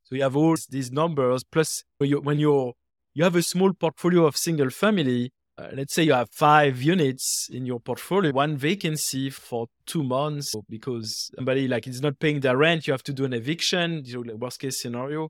So 0.09 0.15
you 0.15 0.23
have 0.23 0.35
all 0.35 0.55
these 0.69 0.91
numbers. 0.91 1.43
Plus, 1.43 1.83
when 1.99 2.39
you're, 2.39 2.73
you 3.13 3.23
have 3.23 3.35
a 3.35 3.43
small 3.43 3.73
portfolio 3.73 4.25
of 4.25 4.35
single 4.35 4.71
family, 4.71 5.31
uh, 5.59 5.67
let's 5.73 5.93
say 5.93 6.03
you 6.03 6.13
have 6.13 6.29
five 6.31 6.81
units 6.81 7.47
in 7.51 7.65
your 7.65 7.79
portfolio, 7.79 8.31
one 8.31 8.57
vacancy 8.57 9.29
for 9.29 9.67
two 9.85 10.03
months 10.03 10.55
because 10.67 11.29
somebody 11.35 11.67
like 11.67 11.85
is 11.85 12.01
not 12.01 12.17
paying 12.19 12.39
their 12.39 12.57
rent, 12.57 12.87
you 12.87 12.93
have 12.93 13.03
to 13.03 13.13
do 13.13 13.23
an 13.25 13.33
eviction, 13.33 14.01
you 14.03 14.23
know, 14.23 14.35
worst 14.35 14.59
case 14.59 14.81
scenario. 14.81 15.29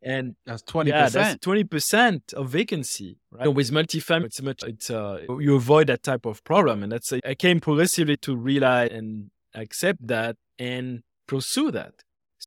And 0.00 0.36
that's 0.46 0.62
20%. 0.62 0.86
Yeah, 0.86 1.08
that's 1.08 1.44
20% 1.44 2.34
of 2.34 2.50
vacancy, 2.50 3.18
right? 3.30 3.48
with 3.48 3.70
multifamily, 3.70 4.26
it's 4.26 4.42
much, 4.42 4.62
it's, 4.62 4.90
uh, 4.90 5.20
you 5.38 5.56
avoid 5.56 5.88
that 5.88 6.02
type 6.02 6.24
of 6.24 6.44
problem. 6.44 6.82
And 6.82 6.92
that's, 6.92 7.12
I 7.12 7.34
came 7.34 7.60
progressively 7.60 8.16
to 8.18 8.36
realize 8.36 8.90
and 8.90 9.30
accept 9.54 10.06
that 10.06 10.36
and 10.58 11.02
pursue 11.26 11.70
that. 11.72 11.94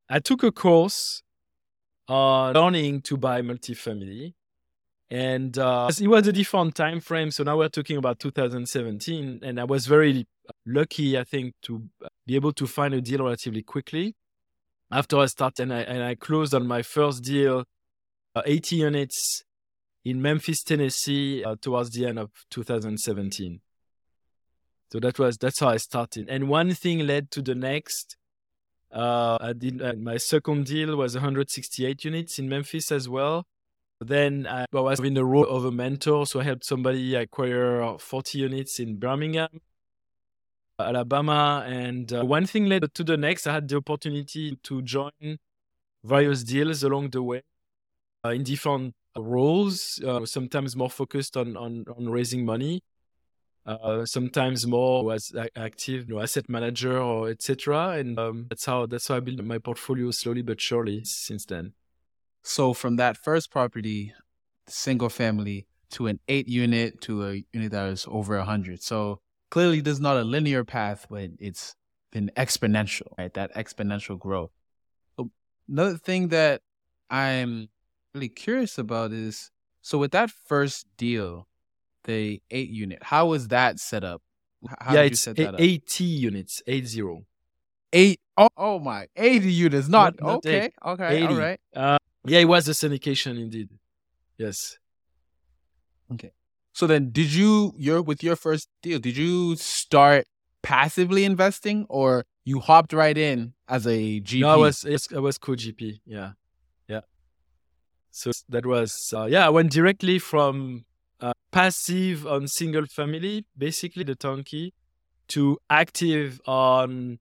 I 0.10 0.20
took 0.20 0.44
a 0.44 0.52
course 0.52 1.24
on 2.08 2.54
learning 2.54 3.02
to 3.02 3.18
buy 3.18 3.42
multifamily. 3.42 4.34
And 5.10 5.58
uh, 5.58 5.90
it 6.00 6.08
was 6.08 6.28
a 6.28 6.34
different 6.34 6.76
time 6.76 7.00
frame. 7.00 7.32
So 7.32 7.44
now 7.44 7.58
we're 7.58 7.70
talking 7.70 7.98
about 7.98 8.20
2017 8.20 9.40
and 9.44 9.60
i 9.60 9.64
was 9.64 9.88
very 9.88 10.28
lucky 10.66 11.18
i 11.18 11.24
think 11.24 11.54
to 11.62 11.84
be 12.26 12.36
able 12.36 12.54
to 12.54 12.68
find 12.68 12.94
a 12.94 13.02
deal 13.02 13.24
relatively 13.24 13.62
quickly. 13.64 14.16
After 14.92 15.18
i 15.20 15.26
started 15.26 15.64
and 15.64 15.74
i, 15.74 15.80
and 15.82 16.04
I 16.04 16.16
closed 16.16 16.54
on 16.54 16.68
my 16.68 16.82
first 16.82 17.24
deal 17.24 17.66
uh, 18.36 18.42
80 18.46 18.76
units 18.76 19.44
in 20.06 20.22
memphis 20.22 20.64
tennessee 20.64 21.44
uh, 21.44 21.56
towards 21.62 21.92
the 21.92 22.06
end 22.06 22.20
of 22.20 22.32
2017 22.52 23.62
so 24.92 25.00
that 25.00 25.20
was 25.20 25.38
that's 25.38 25.60
how 25.60 25.70
i 25.70 25.78
started. 25.78 26.30
And 26.30 26.48
one 26.48 26.74
thing 26.74 27.06
led 27.06 27.32
to 27.32 27.42
the 27.42 27.56
next 27.56 28.16
uh, 28.92 29.38
I 29.42 29.54
did, 29.54 29.82
uh, 29.82 29.94
my 30.00 30.18
second 30.18 30.66
deal 30.66 30.96
was 30.96 31.16
168 31.16 32.06
units 32.06 32.40
in 32.40 32.50
memphis 32.50 32.92
as 32.92 33.08
well 33.10 33.46
then 34.00 34.46
I 34.48 34.66
was 34.72 35.00
in 35.00 35.16
the 35.16 35.26
role 35.26 35.46
of 35.46 35.66
a 35.66 35.72
mentor, 35.72 36.26
so 36.28 36.40
I 36.40 36.44
helped 36.44 36.66
somebody 36.66 37.16
acquire 37.16 37.98
40 37.98 38.38
units 38.38 38.80
in 38.80 38.98
Birmingham, 38.98 39.60
Alabama. 40.80 41.66
And 41.68 42.12
uh, 42.14 42.24
one 42.24 42.46
thing 42.46 42.68
led 42.68 42.94
to 42.94 43.04
the 43.04 43.18
next. 43.18 43.48
I 43.48 43.54
had 43.54 43.68
the 43.68 43.78
opportunity 43.78 44.56
to 44.64 44.82
join 44.84 45.40
various 46.04 46.44
deals 46.44 46.84
along 46.84 47.10
the 47.10 47.24
way 47.24 47.42
uh, 48.24 48.30
in 48.30 48.44
different 48.44 48.94
roles, 49.18 50.00
uh, 50.06 50.26
sometimes 50.26 50.76
more 50.76 50.92
focused 50.92 51.36
on, 51.36 51.58
on, 51.58 51.86
on 51.98 52.08
raising 52.08 52.46
money. 52.46 52.84
Uh, 53.68 54.06
sometimes 54.06 54.66
more 54.66 55.14
as 55.14 55.34
active 55.58 56.08
you 56.08 56.16
know, 56.16 56.22
asset 56.22 56.48
manager 56.48 56.98
or 57.00 57.30
etc. 57.30 57.98
And 58.00 58.18
um, 58.18 58.46
that's 58.50 58.66
how 58.66 58.86
that's 58.86 59.10
how 59.10 59.18
I 59.18 59.20
built 59.20 59.44
my 59.44 59.58
portfolio 59.58 60.10
slowly 60.12 60.42
but 60.42 60.62
surely 60.62 61.04
since 61.04 61.46
then. 61.46 61.74
So 62.44 62.74
from 62.74 62.96
that 62.96 63.18
first 63.18 63.52
property, 63.52 64.14
single 64.68 65.10
family, 65.10 65.68
to 65.92 66.08
an 66.08 66.20
eight 66.28 66.48
unit 66.48 67.02
to 67.02 67.28
a 67.28 67.44
unit 67.54 67.72
that 67.72 67.90
is 67.90 68.06
over 68.10 68.38
a 68.38 68.46
hundred. 68.46 68.82
So 68.82 69.20
clearly, 69.50 69.82
there's 69.82 70.00
not 70.00 70.18
a 70.18 70.24
linear 70.24 70.64
path, 70.64 71.08
but 71.10 71.32
it's 71.40 71.76
been 72.12 72.32
exponential, 72.38 73.08
right? 73.18 73.34
That 73.34 73.54
exponential 73.56 74.18
growth. 74.18 74.52
Another 75.70 75.98
thing 75.98 76.30
that 76.30 76.62
I'm 77.10 77.68
really 78.14 78.30
curious 78.30 78.78
about 78.78 79.12
is 79.12 79.52
so 79.82 79.98
with 79.98 80.12
that 80.12 80.30
first 80.30 80.88
deal, 80.98 81.47
the 82.08 82.42
eight 82.50 82.70
unit, 82.70 83.00
how 83.04 83.28
was 83.28 83.50
that 83.50 83.80
set 83.80 84.04
up? 84.04 84.24
How 84.80 84.96
yeah, 84.96 85.02
it's 85.02 85.28
a- 85.28 85.56
80 85.62 86.04
units, 86.04 86.64
eight 86.66 86.88
zero. 86.88 87.26
Eight. 87.94 88.20
Oh, 88.36 88.50
oh 88.58 88.80
my, 88.80 89.08
80 89.16 89.52
units, 89.52 89.88
not, 89.88 90.20
not, 90.20 90.28
not 90.28 90.38
okay, 90.38 90.66
eight, 90.66 90.74
okay, 90.86 91.18
80. 91.24 91.28
all 91.28 91.36
right. 91.36 91.60
Uh, 91.76 91.98
yeah, 92.26 92.40
it 92.40 92.46
was 92.46 92.68
a 92.68 92.72
syndication 92.72 93.40
indeed. 93.40 93.70
Yes. 94.38 94.78
Okay. 96.14 96.32
So 96.74 96.86
then 96.86 97.10
did 97.12 97.34
you 97.34 97.74
your 97.78 98.02
with 98.02 98.24
your 98.24 98.36
first 98.36 98.68
deal, 98.84 99.00
did 99.00 99.18
you 99.18 99.56
start 99.56 100.26
passively 100.62 101.24
investing 101.24 101.86
or 101.90 102.26
you 102.46 102.60
hopped 102.60 102.94
right 102.94 103.18
in 103.18 103.54
as 103.68 103.88
a 103.88 104.22
GP? 104.22 104.42
No, 104.42 104.50
I 104.50 104.56
was 104.56 104.86
I 104.86 105.20
was 105.20 105.38
co-GP. 105.38 106.02
Yeah. 106.06 106.34
Yeah. 106.88 107.02
So 108.12 108.32
that 108.50 108.66
was 108.66 109.12
uh, 109.16 109.26
yeah, 109.26 109.46
I 109.48 109.50
went 109.50 109.72
directly 109.72 110.20
from 110.20 110.86
uh, 111.22 111.34
passive 111.52 112.26
on 112.26 112.48
single 112.48 112.86
family, 112.86 113.46
basically 113.58 114.04
the 114.04 114.16
turnkey, 114.16 114.74
to 115.30 115.58
active 115.70 116.40
on 116.46 117.20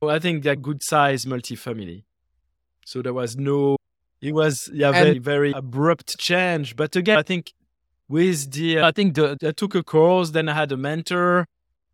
well, 0.00 0.14
I 0.14 0.18
think 0.18 0.44
that 0.44 0.62
good 0.62 0.82
size 0.82 1.24
multifamily. 1.26 2.04
So 2.84 3.02
there 3.02 3.12
was 3.12 3.36
no 3.36 3.76
it 4.20 4.32
was 4.32 4.68
yeah 4.72 4.92
very 4.92 5.18
very 5.18 5.52
abrupt 5.52 6.18
change. 6.18 6.76
But 6.76 6.96
again, 6.96 7.18
I 7.18 7.22
think 7.22 7.52
with 8.08 8.52
the 8.52 8.80
I 8.80 8.92
think 8.92 9.14
the, 9.14 9.36
I 9.42 9.52
took 9.52 9.74
a 9.74 9.82
course, 9.82 10.30
then 10.30 10.48
I 10.48 10.54
had 10.54 10.72
a 10.72 10.76
mentor. 10.76 11.46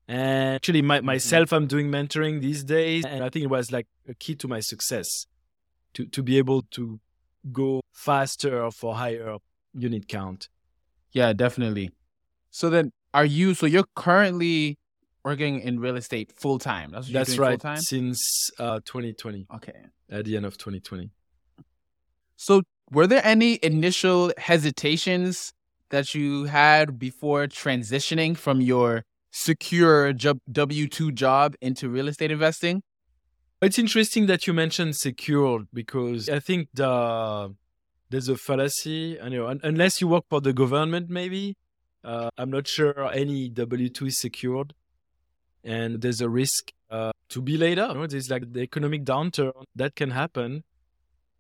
And 0.08 0.54
actually, 0.54 0.82
my, 0.82 0.98
mm-hmm. 0.98 1.06
myself, 1.06 1.52
I'm 1.52 1.66
doing 1.66 1.88
mentoring 1.88 2.40
these 2.40 2.62
days, 2.62 3.04
and 3.04 3.24
I 3.24 3.28
think 3.28 3.44
it 3.44 3.50
was 3.50 3.72
like 3.72 3.88
a 4.08 4.14
key 4.14 4.36
to 4.36 4.46
my 4.46 4.60
success 4.60 5.26
to 5.94 6.06
to 6.06 6.22
be 6.22 6.38
able 6.38 6.62
to 6.72 7.00
go 7.52 7.80
faster 7.92 8.70
for 8.70 8.94
higher 8.94 9.38
unit 9.74 10.06
count. 10.06 10.48
Yeah, 11.12 11.32
definitely. 11.32 11.90
So 12.50 12.70
then, 12.70 12.92
are 13.14 13.24
you? 13.24 13.54
So 13.54 13.66
you're 13.66 13.88
currently 13.94 14.78
working 15.26 15.58
in 15.58 15.80
real 15.80 15.96
estate 15.96 16.32
full 16.36 16.58
time. 16.58 16.90
That's, 16.92 17.10
That's 17.10 17.36
right. 17.36 17.60
Full-time? 17.60 17.80
Since 17.80 18.52
uh, 18.60 18.78
2020. 18.84 19.48
Okay. 19.56 19.72
At 20.08 20.24
the 20.24 20.36
end 20.36 20.46
of 20.46 20.56
2020. 20.56 21.10
So, 22.36 22.62
were 22.92 23.08
there 23.08 23.22
any 23.24 23.58
initial 23.62 24.32
hesitations 24.38 25.52
that 25.90 26.14
you 26.14 26.44
had 26.44 26.98
before 26.98 27.48
transitioning 27.48 28.36
from 28.36 28.60
your 28.60 29.02
secure 29.32 30.12
W 30.12 30.86
2 30.86 31.10
job 31.10 31.56
into 31.60 31.88
real 31.88 32.06
estate 32.06 32.30
investing? 32.30 32.82
It's 33.60 33.80
interesting 33.80 34.26
that 34.26 34.46
you 34.46 34.52
mentioned 34.52 34.94
secure 34.94 35.64
because 35.72 36.28
I 36.28 36.38
think 36.38 36.68
the, 36.74 37.52
there's 38.10 38.28
a 38.28 38.36
fallacy. 38.36 39.18
You 39.22 39.30
know, 39.30 39.58
unless 39.62 40.00
you 40.00 40.08
work 40.08 40.24
for 40.28 40.40
the 40.40 40.52
government, 40.52 41.10
maybe. 41.10 41.56
Uh, 42.04 42.30
I'm 42.38 42.50
not 42.50 42.68
sure 42.68 43.10
any 43.12 43.48
W 43.48 43.88
2 43.88 44.06
is 44.06 44.20
secured. 44.20 44.74
And 45.64 46.00
there's 46.00 46.20
a 46.20 46.28
risk 46.28 46.72
uh, 46.88 47.10
to 47.30 47.42
be 47.42 47.56
laid 47.56 47.80
off. 47.80 47.94
You 47.94 48.00
know, 48.02 48.06
there's 48.06 48.30
like 48.30 48.52
the 48.52 48.60
economic 48.60 49.04
downturn 49.04 49.64
that 49.74 49.96
can 49.96 50.12
happen 50.12 50.62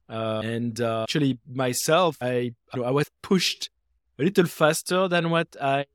uh, 0.08 0.40
and 0.44 0.80
uh, 0.80 1.02
actually, 1.02 1.38
myself, 1.48 2.16
I 2.20 2.52
I 2.72 2.90
was 2.90 3.10
pushed 3.22 3.70
a 4.18 4.22
little 4.22 4.46
faster 4.46 5.08
than 5.08 5.30
what 5.30 5.56
I 5.60 5.86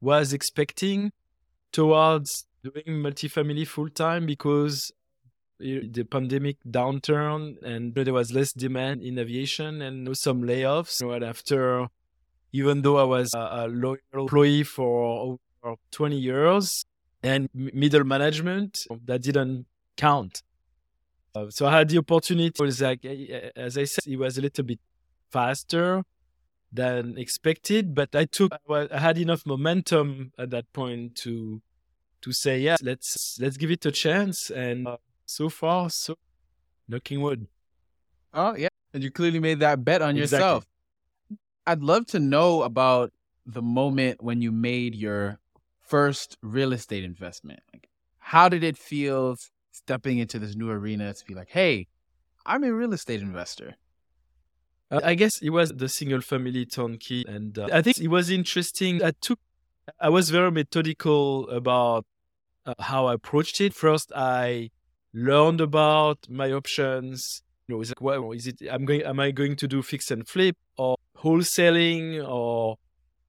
was 0.00 0.32
expecting 0.32 1.12
towards 1.72 2.46
doing 2.62 3.02
multifamily 3.02 3.66
full 3.66 3.90
time 3.90 4.26
because 4.26 4.90
the 5.58 6.04
pandemic 6.10 6.56
downturn 6.68 7.62
and 7.62 7.94
there 7.94 8.12
was 8.12 8.32
less 8.32 8.52
demand 8.52 9.02
in 9.02 9.18
aviation 9.18 9.82
and 9.82 10.16
some 10.16 10.42
layoffs. 10.42 11.02
Know, 11.02 11.26
after, 11.26 11.88
even 12.52 12.82
though 12.82 12.98
I 12.98 13.04
was 13.04 13.32
a, 13.34 13.68
loyal 13.68 13.96
employee 14.12 14.64
for 14.64 15.38
over 15.64 15.76
20 15.90 16.16
years 16.16 16.84
and 17.22 17.48
middle 17.52 18.04
management, 18.04 18.86
that 19.04 19.22
didn't 19.22 19.66
count. 19.96 20.42
Uh, 21.34 21.50
so 21.50 21.66
I 21.66 21.78
had 21.78 21.88
the 21.88 21.98
opportunity. 21.98 22.46
It 22.46 22.60
was 22.60 22.80
like, 22.80 23.04
as 23.56 23.76
I 23.76 23.84
said, 23.84 24.04
it 24.06 24.18
was 24.18 24.38
a 24.38 24.42
little 24.42 24.64
bit 24.64 24.80
faster 25.30 26.02
than 26.72 27.16
expected, 27.18 27.94
but 27.94 28.14
I 28.14 28.26
took, 28.26 28.52
I 28.70 28.98
had 28.98 29.18
enough 29.18 29.44
momentum 29.46 30.32
at 30.38 30.50
that 30.50 30.72
point 30.72 31.14
to, 31.16 31.62
to 32.22 32.32
say, 32.32 32.60
yeah, 32.60 32.76
let's, 32.82 33.38
let's 33.40 33.56
give 33.56 33.70
it 33.70 33.84
a 33.86 33.92
chance. 33.92 34.50
And 34.50 34.86
uh, 34.86 34.96
so 35.26 35.48
far, 35.48 35.90
so 35.90 36.16
knocking 36.88 37.20
wood. 37.20 37.46
Oh 38.32 38.54
yeah. 38.56 38.68
And 38.94 39.02
you 39.02 39.10
clearly 39.10 39.40
made 39.40 39.60
that 39.60 39.84
bet 39.84 40.00
on 40.00 40.16
exactly. 40.16 40.38
yourself. 40.38 40.66
I'd 41.66 41.82
love 41.82 42.06
to 42.06 42.20
know 42.20 42.62
about 42.62 43.12
the 43.44 43.62
moment 43.62 44.22
when 44.22 44.40
you 44.40 44.52
made 44.52 44.94
your 44.94 45.38
first 45.80 46.36
real 46.42 46.72
estate 46.72 47.04
investment. 47.04 47.60
Like, 47.72 47.88
how 48.18 48.48
did 48.48 48.64
it 48.64 48.78
feel 48.78 49.36
stepping 49.72 50.18
into 50.18 50.38
this 50.38 50.56
new 50.56 50.70
arena 50.70 51.12
to 51.12 51.24
be 51.24 51.34
like, 51.34 51.50
hey, 51.50 51.88
I'm 52.44 52.64
a 52.64 52.72
real 52.72 52.92
estate 52.92 53.20
investor? 53.20 53.74
Uh, 54.90 55.00
I 55.02 55.14
guess 55.14 55.42
it 55.42 55.50
was 55.50 55.70
the 55.70 55.88
single 55.88 56.20
family 56.20 56.64
turnkey. 56.64 57.24
And 57.26 57.58
uh, 57.58 57.68
I 57.72 57.82
think 57.82 57.98
it 57.98 58.08
was 58.08 58.30
interesting. 58.30 59.02
I 59.02 59.12
took, 59.20 59.38
I 60.00 60.08
was 60.08 60.30
very 60.30 60.50
methodical 60.50 61.48
about 61.50 62.06
uh, 62.64 62.74
how 62.78 63.06
I 63.06 63.14
approached 63.14 63.60
it. 63.60 63.74
First, 63.74 64.12
I 64.14 64.70
learned 65.16 65.62
about 65.62 66.18
my 66.28 66.52
options. 66.52 67.42
You 67.66 67.74
know, 67.74 67.80
is 67.80 67.90
it, 67.90 68.00
well, 68.00 68.32
is 68.32 68.46
it, 68.46 68.60
I'm 68.70 68.84
going, 68.84 69.02
am 69.02 69.18
I 69.18 69.30
going 69.30 69.56
to 69.56 69.66
do 69.66 69.82
fix 69.82 70.10
and 70.10 70.28
flip 70.28 70.56
or 70.76 70.96
wholesaling 71.18 72.24
or 72.24 72.76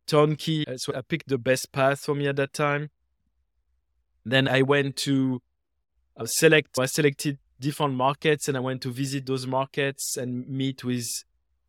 turnkey? 0.05 0.67
Uh, 0.67 0.77
so 0.77 0.93
I 0.93 1.01
picked 1.01 1.29
the 1.29 1.37
best 1.37 1.71
path 1.71 2.01
for 2.01 2.13
me 2.13 2.27
at 2.27 2.35
that 2.35 2.53
time. 2.53 2.89
Then 4.25 4.47
I 4.47 4.61
went 4.61 4.97
to 4.97 5.41
select, 6.25 6.77
I 6.77 6.85
selected 6.85 7.39
different 7.59 7.95
markets 7.95 8.47
and 8.49 8.57
I 8.57 8.59
went 8.59 8.81
to 8.81 8.91
visit 8.91 9.25
those 9.25 9.47
markets 9.47 10.17
and 10.17 10.47
meet 10.47 10.83
with 10.83 11.07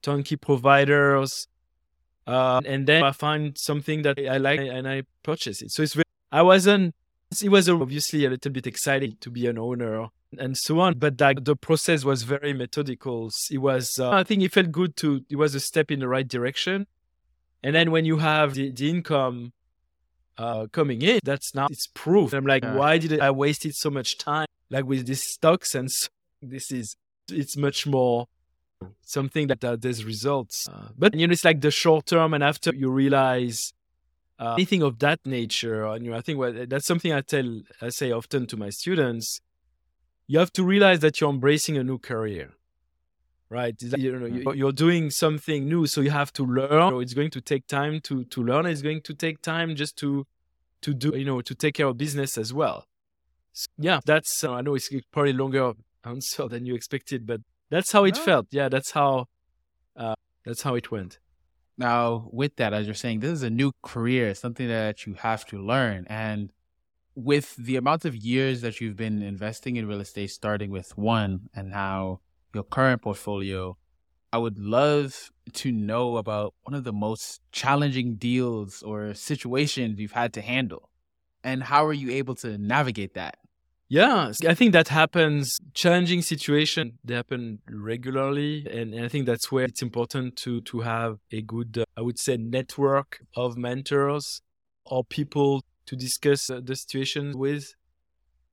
turnkey 0.02 0.36
providers. 0.36 1.46
Uh, 2.26 2.60
and 2.66 2.86
then 2.86 3.04
I 3.04 3.12
find 3.12 3.56
something 3.56 4.02
that 4.02 4.18
I 4.18 4.36
like 4.36 4.60
and 4.60 4.86
I 4.88 5.04
purchase 5.22 5.62
it. 5.62 5.70
So 5.70 5.82
it's 5.82 5.94
very, 5.94 6.04
I 6.32 6.42
wasn't, 6.42 6.94
it 7.42 7.48
was 7.48 7.68
obviously 7.68 8.24
a 8.24 8.30
little 8.30 8.52
bit 8.52 8.66
exciting 8.66 9.16
to 9.20 9.30
be 9.30 9.46
an 9.46 9.58
owner 9.58 10.08
and 10.38 10.56
so 10.56 10.80
on, 10.80 10.98
but 10.98 11.20
like 11.20 11.44
the 11.44 11.56
process 11.56 12.04
was 12.04 12.22
very 12.22 12.52
methodical. 12.52 13.30
It 13.50 13.58
was, 13.58 13.98
uh, 13.98 14.10
I 14.10 14.24
think 14.24 14.42
it 14.42 14.52
felt 14.52 14.72
good 14.72 14.96
to, 14.96 15.24
it 15.28 15.36
was 15.36 15.54
a 15.54 15.60
step 15.60 15.90
in 15.90 16.00
the 16.00 16.08
right 16.08 16.26
direction. 16.26 16.86
And 17.62 17.74
then 17.74 17.90
when 17.90 18.04
you 18.04 18.18
have 18.18 18.54
the, 18.54 18.70
the 18.70 18.88
income 18.90 19.52
uh, 20.36 20.66
coming 20.70 21.02
in, 21.02 21.20
that's 21.24 21.54
now 21.54 21.66
it's 21.70 21.88
proof. 21.88 22.32
I'm 22.32 22.46
like, 22.46 22.64
why 22.64 22.98
did 22.98 23.20
I 23.20 23.30
wasted 23.30 23.74
so 23.74 23.90
much 23.90 24.18
time 24.18 24.46
like 24.70 24.84
with 24.84 25.06
these 25.06 25.22
stocks? 25.22 25.74
And 25.74 25.90
so 25.90 26.08
this 26.40 26.70
is, 26.70 26.96
it's 27.30 27.56
much 27.56 27.86
more 27.86 28.26
something 29.02 29.48
that 29.48 29.64
uh, 29.64 29.76
there's 29.76 30.04
results. 30.04 30.68
Uh, 30.68 30.88
but 30.96 31.14
you 31.14 31.26
know, 31.26 31.32
it's 31.32 31.44
like 31.44 31.60
the 31.60 31.70
short 31.70 32.06
term, 32.06 32.34
and 32.34 32.44
after 32.44 32.74
you 32.74 32.90
realize 32.90 33.72
uh, 34.38 34.54
anything 34.54 34.82
of 34.82 34.98
that 35.00 35.20
nature, 35.24 35.84
and 35.84 36.04
you 36.04 36.10
know, 36.10 36.16
I 36.16 36.20
think 36.20 36.68
that's 36.68 36.86
something 36.86 37.12
I 37.12 37.22
tell, 37.22 37.60
I 37.82 37.88
say 37.88 38.12
often 38.12 38.46
to 38.46 38.56
my 38.56 38.70
students. 38.70 39.40
You 40.26 40.38
have 40.38 40.52
to 40.52 40.64
realize 40.64 41.00
that 41.00 41.20
you're 41.20 41.30
embracing 41.30 41.78
a 41.78 41.82
new 41.82 41.98
career, 41.98 42.52
right? 43.48 43.74
You 43.80 44.18
know, 44.18 44.52
you're 44.52 44.72
doing 44.72 45.10
something 45.10 45.68
new, 45.68 45.86
so 45.86 46.02
you 46.02 46.10
have 46.10 46.32
to 46.34 46.44
learn. 46.44 47.00
It's 47.02 47.14
going 47.14 47.30
to 47.30 47.40
take 47.40 47.66
time 47.66 48.00
to 48.02 48.24
to 48.24 48.42
learn. 48.42 48.66
It's 48.66 48.82
going 48.82 49.02
to 49.02 49.14
take 49.14 49.42
time 49.42 49.74
just 49.74 49.96
to 49.98 50.26
to 50.82 50.94
do, 50.94 51.16
you 51.16 51.24
know, 51.24 51.40
to 51.40 51.54
take 51.54 51.74
care 51.74 51.86
of 51.86 51.98
business 51.98 52.38
as 52.38 52.52
well. 52.52 52.84
So, 53.52 53.66
yeah, 53.78 54.00
that's. 54.04 54.44
Uh, 54.44 54.52
I 54.52 54.60
know 54.60 54.74
it's 54.74 54.88
probably 55.10 55.32
a 55.32 55.34
longer 55.34 55.72
answer 56.04 56.46
than 56.52 56.64
you 56.66 56.74
expected, 56.74 57.26
but 57.26 57.40
that's 57.70 57.90
how 57.92 58.04
it 58.04 58.18
oh. 58.18 58.22
felt. 58.22 58.46
Yeah, 58.50 58.68
that's 58.68 58.92
how 58.92 59.26
uh, 59.96 60.14
that's 60.44 60.62
how 60.62 60.74
it 60.74 60.90
went. 60.90 61.18
Now, 61.78 62.28
with 62.32 62.56
that, 62.56 62.74
as 62.74 62.86
you're 62.86 62.94
saying, 62.94 63.20
this 63.20 63.30
is 63.30 63.44
a 63.44 63.50
new 63.50 63.70
career, 63.82 64.34
something 64.34 64.66
that 64.66 65.06
you 65.06 65.14
have 65.14 65.46
to 65.46 65.58
learn. 65.64 66.06
And 66.08 66.50
with 67.14 67.54
the 67.54 67.76
amount 67.76 68.04
of 68.04 68.16
years 68.16 68.62
that 68.62 68.80
you've 68.80 68.96
been 68.96 69.22
investing 69.22 69.76
in 69.76 69.86
real 69.86 70.00
estate, 70.00 70.30
starting 70.32 70.70
with 70.72 70.98
one 70.98 71.48
and 71.54 71.70
now 71.70 72.20
your 72.52 72.64
current 72.64 73.02
portfolio, 73.02 73.76
I 74.32 74.38
would 74.38 74.58
love 74.58 75.30
to 75.54 75.70
know 75.70 76.16
about 76.16 76.52
one 76.64 76.74
of 76.74 76.82
the 76.82 76.92
most 76.92 77.40
challenging 77.52 78.16
deals 78.16 78.82
or 78.82 79.14
situations 79.14 80.00
you've 80.00 80.12
had 80.12 80.32
to 80.34 80.40
handle. 80.40 80.90
And 81.44 81.62
how 81.62 81.86
are 81.86 81.92
you 81.92 82.10
able 82.10 82.34
to 82.36 82.58
navigate 82.58 83.14
that? 83.14 83.38
Yeah, 83.90 84.32
I 84.46 84.52
think 84.52 84.72
that 84.74 84.88
happens. 84.88 85.58
Challenging 85.72 86.20
situation 86.20 86.98
they 87.02 87.14
happen 87.14 87.60
regularly, 87.70 88.66
and, 88.70 88.92
and, 88.92 89.02
I 89.02 89.08
think 89.08 89.24
that's 89.24 89.50
where 89.50 89.64
it's 89.64 89.80
important 89.80 90.36
to 90.44 90.60
to 90.62 90.80
have 90.80 91.18
a 91.32 91.40
good, 91.40 91.78
uh, 91.78 91.84
I 91.96 92.02
would 92.02 92.18
say, 92.18 92.36
network 92.36 93.20
of 93.34 93.56
mentors 93.56 94.42
or 94.84 95.04
people 95.04 95.62
to 95.86 95.96
discuss 95.96 96.50
uh, 96.50 96.60
the 96.62 96.76
situation 96.76 97.32
with. 97.38 97.64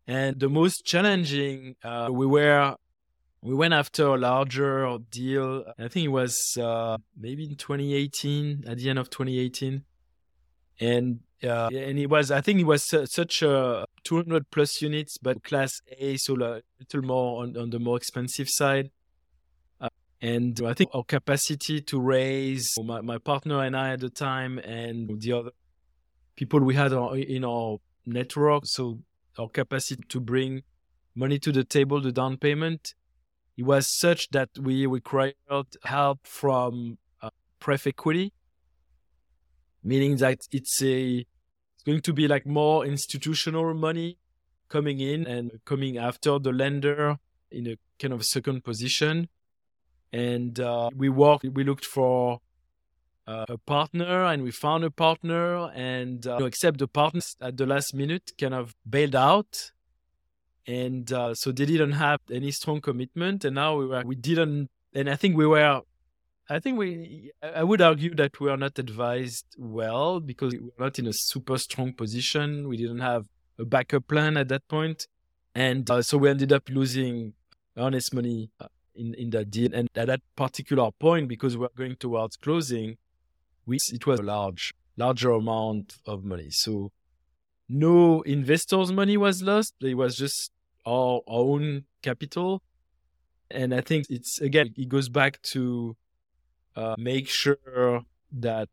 And 0.07 0.39
the 0.39 0.49
most 0.49 0.85
challenging, 0.85 1.75
uh, 1.83 2.07
we 2.11 2.25
were 2.25 2.75
we 3.41 3.53
went 3.53 3.73
after 3.73 4.05
a 4.07 4.17
larger 4.17 4.97
deal. 5.11 5.65
I 5.77 5.89
think 5.89 6.05
it 6.05 6.13
was 6.21 6.57
uh, 6.57 6.97
maybe 7.19 7.43
in 7.43 7.55
2018, 7.57 8.63
at 8.67 8.77
the 8.77 8.89
end 8.89 8.99
of 8.99 9.09
2018, 9.09 9.83
and 10.79 11.19
uh, 11.43 11.69
and 11.73 11.99
it 11.99 12.07
was 12.07 12.31
I 12.31 12.41
think 12.41 12.59
it 12.59 12.65
was 12.65 12.83
such 12.83 13.41
a 13.41 13.85
200 14.03 14.49
plus 14.51 14.81
units, 14.81 15.17
but 15.17 15.43
class 15.43 15.81
A, 15.99 16.17
so 16.17 16.33
a 16.35 16.61
little 16.79 17.01
more 17.01 17.43
on, 17.43 17.57
on 17.57 17.69
the 17.69 17.79
more 17.79 17.97
expensive 17.97 18.49
side. 18.49 18.91
Uh, 19.79 19.89
and 20.21 20.59
I 20.65 20.73
think 20.73 20.91
our 20.93 21.03
capacity 21.03 21.81
to 21.81 21.99
raise 21.99 22.73
my, 22.83 23.01
my 23.01 23.17
partner 23.17 23.63
and 23.63 23.75
I 23.75 23.91
at 23.91 23.99
the 23.99 24.09
time, 24.09 24.59
and 24.59 25.21
the 25.21 25.33
other 25.33 25.51
people 26.35 26.59
we 26.61 26.75
had 26.75 26.91
in 26.91 27.43
our 27.43 27.77
network, 28.05 28.65
so 28.65 28.99
our 29.37 29.49
capacity 29.49 30.03
to 30.09 30.19
bring 30.19 30.63
money 31.15 31.39
to 31.39 31.51
the 31.51 31.63
table, 31.63 32.01
the 32.01 32.11
down 32.11 32.37
payment, 32.37 32.93
it 33.57 33.63
was 33.63 33.87
such 33.87 34.29
that 34.29 34.49
we 34.59 34.85
required 34.85 35.35
help 35.83 36.27
from 36.27 36.97
uh, 37.21 37.29
pref 37.59 37.87
equity, 37.87 38.33
meaning 39.85 40.17
that 40.17 40.47
it's 40.51 40.81
a 40.81 41.25
it's 41.75 41.83
going 41.85 42.01
to 42.01 42.13
be 42.13 42.27
like 42.27 42.45
more 42.45 42.85
institutional 42.85 43.73
money 43.73 44.17
coming 44.67 44.99
in 44.99 45.27
and 45.27 45.51
coming 45.63 45.97
after 45.97 46.39
the 46.39 46.51
lender 46.51 47.17
in 47.51 47.67
a 47.67 47.77
kind 47.99 48.13
of 48.13 48.25
second 48.25 48.63
position. 48.63 49.29
And 50.11 50.59
uh, 50.59 50.89
we 50.95 51.09
worked, 51.09 51.45
we 51.45 51.63
looked 51.63 51.85
for 51.85 52.39
uh, 53.27 53.45
a 53.49 53.57
partner 53.57 54.25
and 54.25 54.43
we 54.43 54.51
found 54.51 54.83
a 54.83 54.91
partner 54.91 55.69
and 55.75 56.25
uh, 56.25 56.33
you 56.33 56.39
know, 56.39 56.45
except 56.45 56.79
the 56.79 56.87
partners 56.87 57.35
at 57.41 57.57
the 57.57 57.65
last 57.65 57.93
minute 57.93 58.31
kind 58.39 58.53
of 58.53 58.75
bailed 58.89 59.15
out 59.15 59.71
and 60.67 61.11
uh, 61.11 61.33
so 61.33 61.51
they 61.51 61.65
didn't 61.65 61.93
have 61.93 62.19
any 62.31 62.51
strong 62.51 62.81
commitment 62.81 63.45
and 63.45 63.55
now 63.55 63.77
we 63.77 63.85
were 63.85 64.03
we 64.05 64.15
didn't 64.15 64.69
and 64.93 65.09
i 65.09 65.15
think 65.15 65.35
we 65.35 65.45
were 65.45 65.81
I 66.47 66.59
think 66.59 66.77
we, 66.77 67.31
I 67.41 67.63
would 67.63 67.81
argue 67.81 68.13
that 68.15 68.39
we 68.39 68.51
are 68.51 68.57
not 68.57 68.77
advised 68.77 69.45
well 69.57 70.19
because 70.19 70.53
we 70.53 70.59
are 70.59 70.85
not 70.85 70.99
in 70.99 71.07
a 71.07 71.13
super 71.13 71.57
strong 71.57 71.93
position. 71.93 72.67
We 72.67 72.77
didn't 72.77 72.99
have 72.99 73.25
a 73.57 73.65
backup 73.65 74.07
plan 74.07 74.37
at 74.37 74.49
that 74.49 74.67
point. 74.67 75.07
And 75.55 75.89
uh, 75.89 76.03
so 76.03 76.17
we 76.19 76.29
ended 76.29 76.53
up 76.53 76.69
losing 76.69 77.33
earnest 77.77 78.13
money 78.13 78.51
uh, 78.59 78.67
in, 78.93 79.15
in 79.15 79.31
that 79.31 79.49
deal. 79.49 79.73
And 79.73 79.89
at 79.95 80.07
that 80.07 80.21
particular 80.35 80.91
point, 80.99 81.29
because 81.29 81.57
we 81.57 81.61
were 81.61 81.71
going 81.75 81.95
towards 81.95 82.37
closing, 82.37 82.97
we, 83.65 83.77
it 83.91 84.05
was 84.05 84.19
a 84.19 84.23
large, 84.23 84.75
larger 84.97 85.31
amount 85.31 85.95
of 86.05 86.23
money. 86.23 86.51
So 86.51 86.91
no 87.67 88.21
investors' 88.21 88.91
money 88.91 89.17
was 89.17 89.41
lost. 89.41 89.73
It 89.81 89.95
was 89.95 90.15
just 90.15 90.51
our 90.85 91.21
own 91.25 91.85
capital. 92.03 92.61
And 93.49 93.73
I 93.73 93.81
think 93.81 94.05
it's, 94.11 94.39
again, 94.41 94.73
it 94.77 94.89
goes 94.89 95.09
back 95.09 95.41
to 95.43 95.95
uh, 96.75 96.95
make 96.97 97.27
sure 97.27 98.03
that 98.31 98.69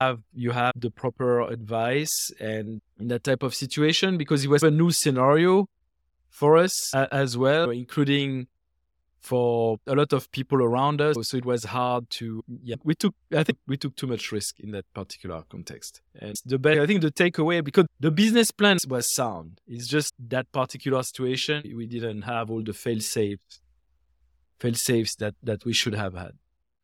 have 0.00 0.20
you 0.32 0.52
have 0.52 0.72
the 0.76 0.90
proper 0.90 1.40
advice 1.40 2.30
and 2.38 2.80
in 3.00 3.08
that 3.08 3.24
type 3.24 3.42
of 3.42 3.54
situation 3.54 4.16
because 4.16 4.44
it 4.44 4.50
was 4.50 4.62
a 4.62 4.70
new 4.70 4.90
scenario 4.90 5.68
for 6.28 6.56
us 6.56 6.94
as 6.94 7.36
well, 7.36 7.70
including 7.70 8.46
for 9.20 9.78
a 9.86 9.94
lot 9.94 10.12
of 10.12 10.30
people 10.30 10.62
around 10.62 11.00
us. 11.00 11.16
So 11.22 11.36
it 11.36 11.44
was 11.44 11.64
hard 11.64 12.08
to, 12.10 12.44
yeah, 12.62 12.76
we 12.84 12.94
took, 12.94 13.14
I 13.36 13.42
think 13.42 13.58
we 13.66 13.76
took 13.76 13.96
too 13.96 14.06
much 14.06 14.30
risk 14.30 14.60
in 14.60 14.70
that 14.70 14.84
particular 14.94 15.42
context. 15.50 16.00
And 16.18 16.34
the 16.46 16.58
best, 16.58 16.78
I 16.78 16.86
think 16.86 17.02
the 17.02 17.10
takeaway, 17.10 17.62
because 17.64 17.86
the 17.98 18.10
business 18.10 18.50
plan 18.50 18.78
was 18.88 19.12
sound, 19.12 19.60
it's 19.66 19.88
just 19.88 20.14
that 20.28 20.50
particular 20.52 21.02
situation, 21.02 21.62
we 21.76 21.86
didn't 21.86 22.22
have 22.22 22.50
all 22.50 22.62
the 22.62 22.72
fail 22.72 23.00
safes, 23.00 23.60
fail 24.60 24.74
safes 24.74 25.16
that, 25.16 25.34
that 25.42 25.64
we 25.64 25.72
should 25.72 25.94
have 25.94 26.14
had. 26.14 26.32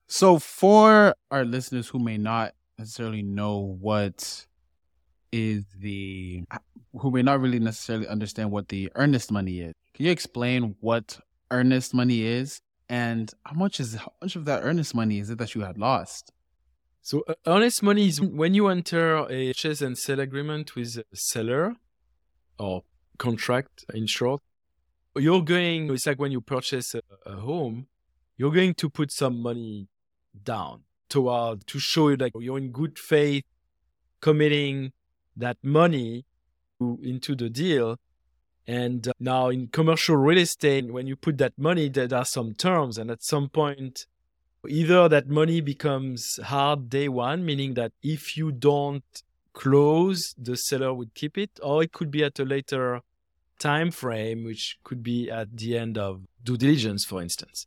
So, 0.07 0.39
for 0.39 1.15
our 1.31 1.45
listeners 1.45 1.89
who 1.89 1.99
may 1.99 2.19
not 2.19 2.53
necessarily 2.79 3.23
know 3.23 3.77
what 3.81 4.47
is 5.33 5.65
the, 5.79 6.45
who 6.99 7.11
may 7.11 7.23
not 7.23 7.41
really 7.41 7.59
necessarily 7.59 8.07
understand 8.07 8.51
what 8.51 8.69
the 8.69 8.93
earnest 8.97 9.33
money 9.33 9.61
is, 9.61 9.73
can 9.95 10.07
you 10.07 10.13
explain 10.13 10.77
what 10.81 11.19
earnest 11.51 11.95
money 11.95 12.23
is 12.23 12.61
and 12.89 13.33
how 13.45 13.55
much 13.55 13.81
is 13.81 13.95
how 13.95 14.13
much 14.21 14.37
of 14.37 14.45
that 14.45 14.63
earnest 14.63 14.95
money 14.95 15.19
is 15.19 15.31
it 15.31 15.39
that 15.39 15.55
you 15.55 15.63
had 15.63 15.79
lost? 15.79 16.33
So, 17.01 17.25
uh, 17.27 17.35
earnest 17.47 17.83
money 17.83 18.09
is 18.09 18.21
when 18.21 18.55
you 18.55 18.69
enter 18.69 19.27
a 19.31 19.49
purchase 19.49 19.81
and 19.81 19.97
sell 19.97 20.21
agreement 20.21 20.75
with 20.75 20.99
a 20.99 21.17
seller 21.17 21.77
or 22.59 22.85
contract 23.19 23.85
in 23.95 24.07
short. 24.07 24.43
You're 25.17 25.43
going, 25.43 25.91
it's 25.91 26.07
like 26.07 26.19
when 26.19 26.33
you 26.33 26.41
purchase 26.41 26.95
a, 26.95 27.03
a 27.25 27.37
home, 27.37 27.87
you're 28.37 28.51
going 28.53 28.75
to 28.75 28.91
put 28.91 29.13
some 29.13 29.41
money 29.41 29.89
down. 30.43 30.83
toward 31.09 31.67
to 31.69 31.79
show 31.79 32.09
you 32.09 32.17
that 32.17 32.33
you're 32.39 32.59
in 32.59 32.71
good 32.71 32.99
faith, 32.99 33.45
committing 34.21 34.93
that 35.37 35.57
money 35.63 36.25
to, 36.79 36.99
into 37.03 37.37
the 37.37 37.49
deal. 37.49 37.99
And 38.67 39.07
uh, 39.07 39.13
now 39.21 39.49
in 39.49 39.69
commercial 39.69 40.17
real 40.17 40.39
estate, 40.39 40.93
when 40.93 41.07
you 41.07 41.17
put 41.17 41.39
that 41.39 41.53
money, 41.57 41.89
there 41.89 42.13
are 42.13 42.25
some 42.25 42.55
terms, 42.55 42.99
and 42.99 43.11
at 43.11 43.23
some 43.23 43.49
point, 43.49 44.07
either 44.67 45.09
that 45.09 45.29
money 45.29 45.61
becomes 45.61 46.41
hard 46.43 46.89
day 46.89 47.09
one, 47.09 47.45
meaning 47.45 47.75
that 47.75 47.93
if 48.03 48.37
you 48.37 48.51
don't 48.51 49.05
close, 49.53 50.35
the 50.39 50.57
seller 50.57 50.93
would 50.95 51.15
keep 51.15 51.37
it, 51.37 51.61
or 51.63 51.83
it 51.83 51.93
could 51.93 52.11
be 52.11 52.25
at 52.25 52.39
a 52.39 52.45
later 52.45 53.03
time 53.59 53.91
frame, 53.91 54.45
which 54.45 54.79
could 54.83 55.03
be 55.03 55.31
at 55.31 55.57
the 55.57 55.77
end 55.79 55.97
of 55.99 56.23
due 56.43 56.57
diligence, 56.57 57.05
for 57.05 57.23
instance. 57.23 57.67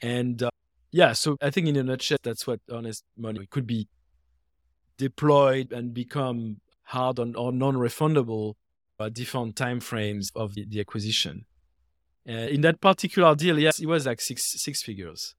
And 0.00 0.42
uh, 0.42 0.50
yeah, 0.92 1.12
so 1.14 1.36
I 1.40 1.50
think 1.50 1.66
in 1.66 1.76
a 1.76 1.82
nutshell, 1.82 2.18
that's 2.22 2.46
what 2.46 2.60
earnest 2.70 3.04
money 3.16 3.46
could 3.50 3.66
be 3.66 3.88
deployed 4.98 5.72
and 5.72 5.92
become 5.94 6.60
hard 6.84 7.18
on, 7.18 7.34
or 7.34 7.50
non-refundable 7.50 8.54
at 9.00 9.14
different 9.14 9.56
time 9.56 9.80
frames 9.80 10.30
of 10.36 10.54
the, 10.54 10.64
the 10.66 10.80
acquisition. 10.80 11.46
Uh, 12.28 12.32
in 12.32 12.60
that 12.60 12.80
particular 12.80 13.34
deal, 13.34 13.58
yes, 13.58 13.80
it 13.80 13.86
was 13.86 14.06
like 14.06 14.20
six 14.20 14.52
six 14.62 14.82
figures. 14.82 15.34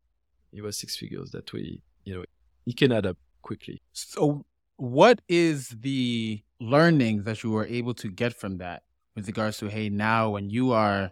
It 0.52 0.62
was 0.62 0.78
six 0.78 0.98
figures 0.98 1.32
that 1.32 1.54
we, 1.54 1.82
you 2.04 2.16
know, 2.16 2.24
it 2.66 2.76
can 2.76 2.92
add 2.92 3.06
up 3.06 3.18
quickly. 3.42 3.82
So, 3.94 4.46
what 4.76 5.22
is 5.30 5.70
the 5.70 6.44
learning 6.60 7.24
that 7.24 7.44
you 7.44 7.52
were 7.52 7.66
able 7.66 7.94
to 7.94 8.10
get 8.10 8.34
from 8.34 8.58
that 8.58 8.84
with 9.16 9.28
regards 9.28 9.58
to, 9.60 9.68
hey, 9.68 9.90
now 9.90 10.32
when 10.32 10.50
you 10.50 10.74
are 10.74 11.12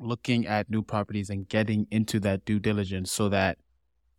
looking 0.00 0.46
at 0.46 0.68
new 0.68 0.82
properties 0.82 1.30
and 1.30 1.48
getting 1.48 1.86
into 1.90 2.18
that 2.20 2.44
due 2.44 2.58
diligence 2.58 3.12
so 3.12 3.28
that 3.28 3.58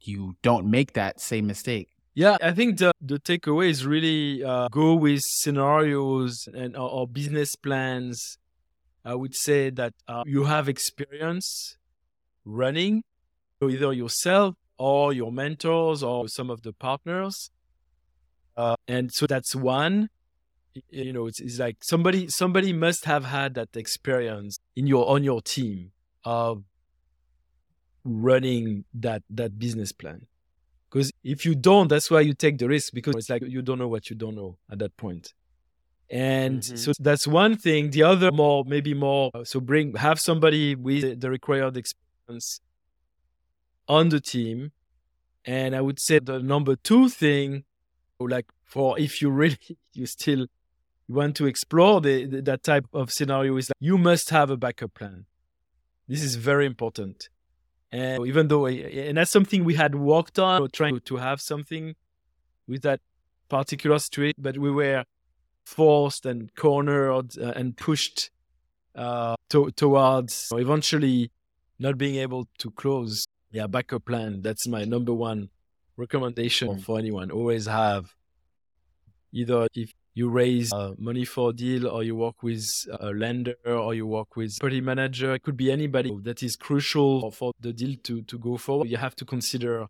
you 0.07 0.35
don't 0.41 0.69
make 0.69 0.93
that 0.93 1.19
same 1.19 1.47
mistake? 1.47 1.89
Yeah, 2.13 2.37
I 2.41 2.53
think 2.53 2.77
the, 2.77 2.93
the 3.01 3.19
takeaway 3.19 3.69
is 3.69 3.85
really 3.85 4.41
uh, 4.43 4.69
go 4.69 4.95
with 4.95 5.21
scenarios 5.21 6.47
and 6.53 6.77
or, 6.77 6.89
or, 6.89 7.07
business 7.07 7.55
plans. 7.55 8.37
I 9.03 9.15
would 9.15 9.35
say 9.35 9.69
that 9.71 9.93
uh, 10.07 10.23
you 10.25 10.45
have 10.45 10.69
experience 10.69 11.77
running 12.45 13.03
either 13.61 13.91
yourself 13.91 14.55
or 14.77 15.13
your 15.13 15.31
mentors 15.31 16.03
or 16.03 16.27
some 16.27 16.49
of 16.49 16.61
the 16.61 16.73
partners. 16.73 17.51
Uh, 18.55 18.75
and 18.87 19.11
so 19.11 19.27
that's 19.27 19.55
one. 19.55 20.09
You 20.89 21.13
know, 21.13 21.27
it's, 21.27 21.39
it's 21.39 21.59
like 21.59 21.77
somebody 21.81 22.27
somebody 22.29 22.73
must 22.73 23.05
have 23.05 23.25
had 23.25 23.53
that 23.55 23.75
experience 23.75 24.57
in 24.75 24.87
your 24.87 25.09
on 25.09 25.23
your 25.23 25.41
team 25.41 25.91
of 26.23 26.63
running 28.05 28.85
that 28.93 29.23
that 29.29 29.57
business 29.59 29.91
plan 29.91 30.27
because 30.95 31.11
if 31.25 31.45
you 31.45 31.55
don't, 31.55 31.89
that's 31.89 32.09
why 32.09 32.21
you 32.21 32.33
take 32.33 32.57
the 32.57 32.69
risk 32.69 32.93
because 32.93 33.15
it's 33.17 33.29
like 33.29 33.41
you 33.45 33.61
don't 33.61 33.77
know 33.77 33.89
what 33.89 34.09
you 34.09 34.15
don't 34.15 34.33
know 34.33 34.57
at 34.71 34.79
that 34.79 34.95
point. 34.95 35.33
And 36.09 36.61
mm-hmm. 36.61 36.77
so 36.77 36.93
that's 36.99 37.27
one 37.27 37.57
thing. 37.57 37.89
The 37.89 38.03
other 38.03 38.31
more, 38.31 38.63
maybe 38.65 38.93
more, 38.93 39.29
uh, 39.33 39.43
so 39.43 39.59
bring, 39.59 39.95
have 39.95 40.21
somebody 40.21 40.73
with 40.73 41.19
the 41.19 41.29
required 41.29 41.75
experience 41.75 42.61
on 43.89 44.07
the 44.07 44.21
team. 44.21 44.71
And 45.43 45.75
I 45.75 45.81
would 45.81 45.99
say 45.99 46.19
the 46.19 46.39
number 46.39 46.77
two 46.77 47.09
thing, 47.09 47.65
like 48.17 48.45
for 48.63 48.97
if 48.97 49.21
you 49.21 49.31
really, 49.31 49.59
you 49.93 50.05
still 50.05 50.47
want 51.09 51.35
to 51.35 51.45
explore 51.45 51.99
the, 51.99 52.25
the, 52.25 52.41
that 52.43 52.63
type 52.63 52.85
of 52.93 53.11
scenario 53.11 53.57
is 53.57 53.67
that 53.67 53.75
you 53.81 53.97
must 53.97 54.29
have 54.29 54.49
a 54.49 54.55
backup 54.55 54.93
plan. 54.93 55.25
This 56.07 56.23
is 56.23 56.35
very 56.35 56.65
important. 56.65 57.27
And 57.91 58.26
even 58.28 58.48
though, 58.48 58.65
and 58.67 59.17
that's 59.17 59.32
something 59.32 59.63
we 59.63 59.76
had 59.76 59.95
worked 59.95 60.39
on, 60.39 60.69
trying 60.71 61.00
to 61.00 61.15
have 61.17 61.39
something 61.39 61.95
with 62.67 62.82
that 62.82 63.00
particular 63.48 64.00
situation, 64.00 64.36
but 64.38 64.58
we 64.58 64.71
were 64.71 65.06
forced 65.65 66.26
and 66.26 66.54
cornered 66.56 67.38
uh, 67.38 67.54
and 67.56 67.78
pushed 67.78 68.30
uh, 68.95 69.36
to, 69.50 69.71
towards 69.71 70.52
eventually 70.54 71.32
not 71.80 71.98
being 71.98 72.15
able 72.15 72.48
to 72.60 72.71
close. 72.71 73.26
Yeah, 73.52 73.67
backup 73.67 74.06
plan. 74.06 74.41
That's 74.41 74.67
my 74.67 74.84
number 74.84 75.13
one 75.13 75.50
recommendation 75.98 76.67
mm. 76.67 76.84
for 76.84 77.00
anyone. 77.00 77.32
Always 77.32 77.65
have 77.67 78.13
either 79.32 79.67
if 79.74 79.93
you 80.15 80.30
raise 80.30 80.71
uh, 80.73 80.93
money 80.97 81.25
for 81.25 81.51
a 81.51 81.54
deal 81.54 81.88
or 81.88 82.01
you 82.01 82.15
work 82.15 82.41
with 82.41 82.65
a 82.99 83.12
lender 83.12 83.56
or 83.65 83.93
you 83.93 84.08
work 84.08 84.36
with 84.36 84.58
property 84.60 84.82
manager 84.82 85.36
it 85.36 85.43
could 85.43 85.58
be 85.58 85.71
anybody. 85.71 86.12
That 86.23 86.41
is 86.41 86.56
crucial 86.56 87.30
for 87.32 87.51
the 87.60 87.73
deal 87.73 87.95
to, 88.04 88.21
to 88.23 88.39
go 88.39 88.58
forward. 88.58 88.89
You 88.89 88.97
have 88.97 89.15
to 89.17 89.25
consider 89.25 89.88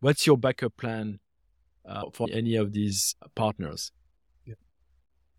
what's 0.00 0.26
your 0.26 0.36
backup 0.36 0.76
plan 0.76 1.20
uh, 1.86 2.10
for 2.12 2.26
any 2.30 2.56
of 2.56 2.72
these 2.72 3.14
partners. 3.34 3.92
Yeah. 4.44 4.54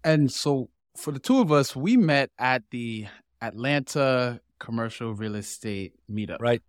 and 0.04 0.32
so 0.32 0.70
for 0.98 1.12
the 1.12 1.20
two 1.20 1.40
of 1.40 1.52
us 1.52 1.76
we 1.76 1.98
met 1.98 2.30
at 2.38 2.64
the 2.72 3.08
atlanta 3.42 4.40
commercial 4.60 5.14
real 5.14 5.36
estate 5.36 5.94
meetup 6.10 6.38
right. 6.40 6.62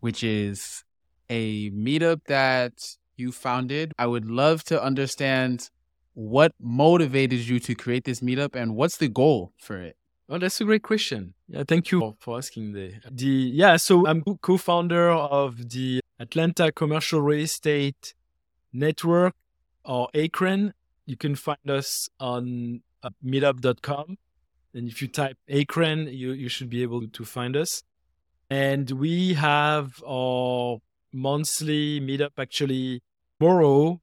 which 0.00 0.22
is 0.22 0.84
a 1.28 1.70
meetup 1.70 2.20
that 2.26 2.72
you 3.16 3.32
founded. 3.32 3.92
I 3.98 4.06
would 4.06 4.26
love 4.26 4.64
to 4.64 4.82
understand 4.82 5.70
what 6.14 6.52
motivated 6.60 7.40
you 7.40 7.58
to 7.60 7.74
create 7.74 8.04
this 8.04 8.20
meetup 8.20 8.54
and 8.54 8.76
what's 8.76 8.98
the 8.98 9.08
goal 9.08 9.52
for 9.58 9.80
it? 9.80 9.96
Oh, 10.28 10.38
that's 10.38 10.60
a 10.60 10.64
great 10.64 10.82
question. 10.82 11.34
Yeah, 11.48 11.64
thank 11.66 11.90
you 11.90 12.16
for 12.20 12.38
asking 12.38 12.72
the 12.72 12.94
the 13.10 13.26
yeah. 13.26 13.76
So 13.76 14.06
I'm 14.06 14.22
co-founder 14.22 15.10
of 15.10 15.70
the 15.70 16.00
Atlanta 16.18 16.72
Commercial 16.72 17.20
Real 17.20 17.44
Estate 17.44 18.14
Network 18.72 19.34
or 19.84 20.08
ACREN. 20.14 20.72
You 21.06 21.16
can 21.16 21.34
find 21.34 21.68
us 21.68 22.08
on 22.20 22.82
uh, 23.02 23.10
meetup.com, 23.24 24.16
and 24.72 24.88
if 24.88 25.02
you 25.02 25.08
type 25.08 25.36
ACREN, 25.48 26.08
you 26.12 26.32
you 26.32 26.48
should 26.48 26.70
be 26.70 26.82
able 26.82 27.06
to 27.08 27.24
find 27.24 27.56
us. 27.56 27.82
And 28.48 28.90
we 28.90 29.34
have 29.34 30.02
our 30.06 30.78
monthly 31.12 32.00
meetup 32.00 32.32
actually 32.38 33.02
tomorrow 33.38 34.00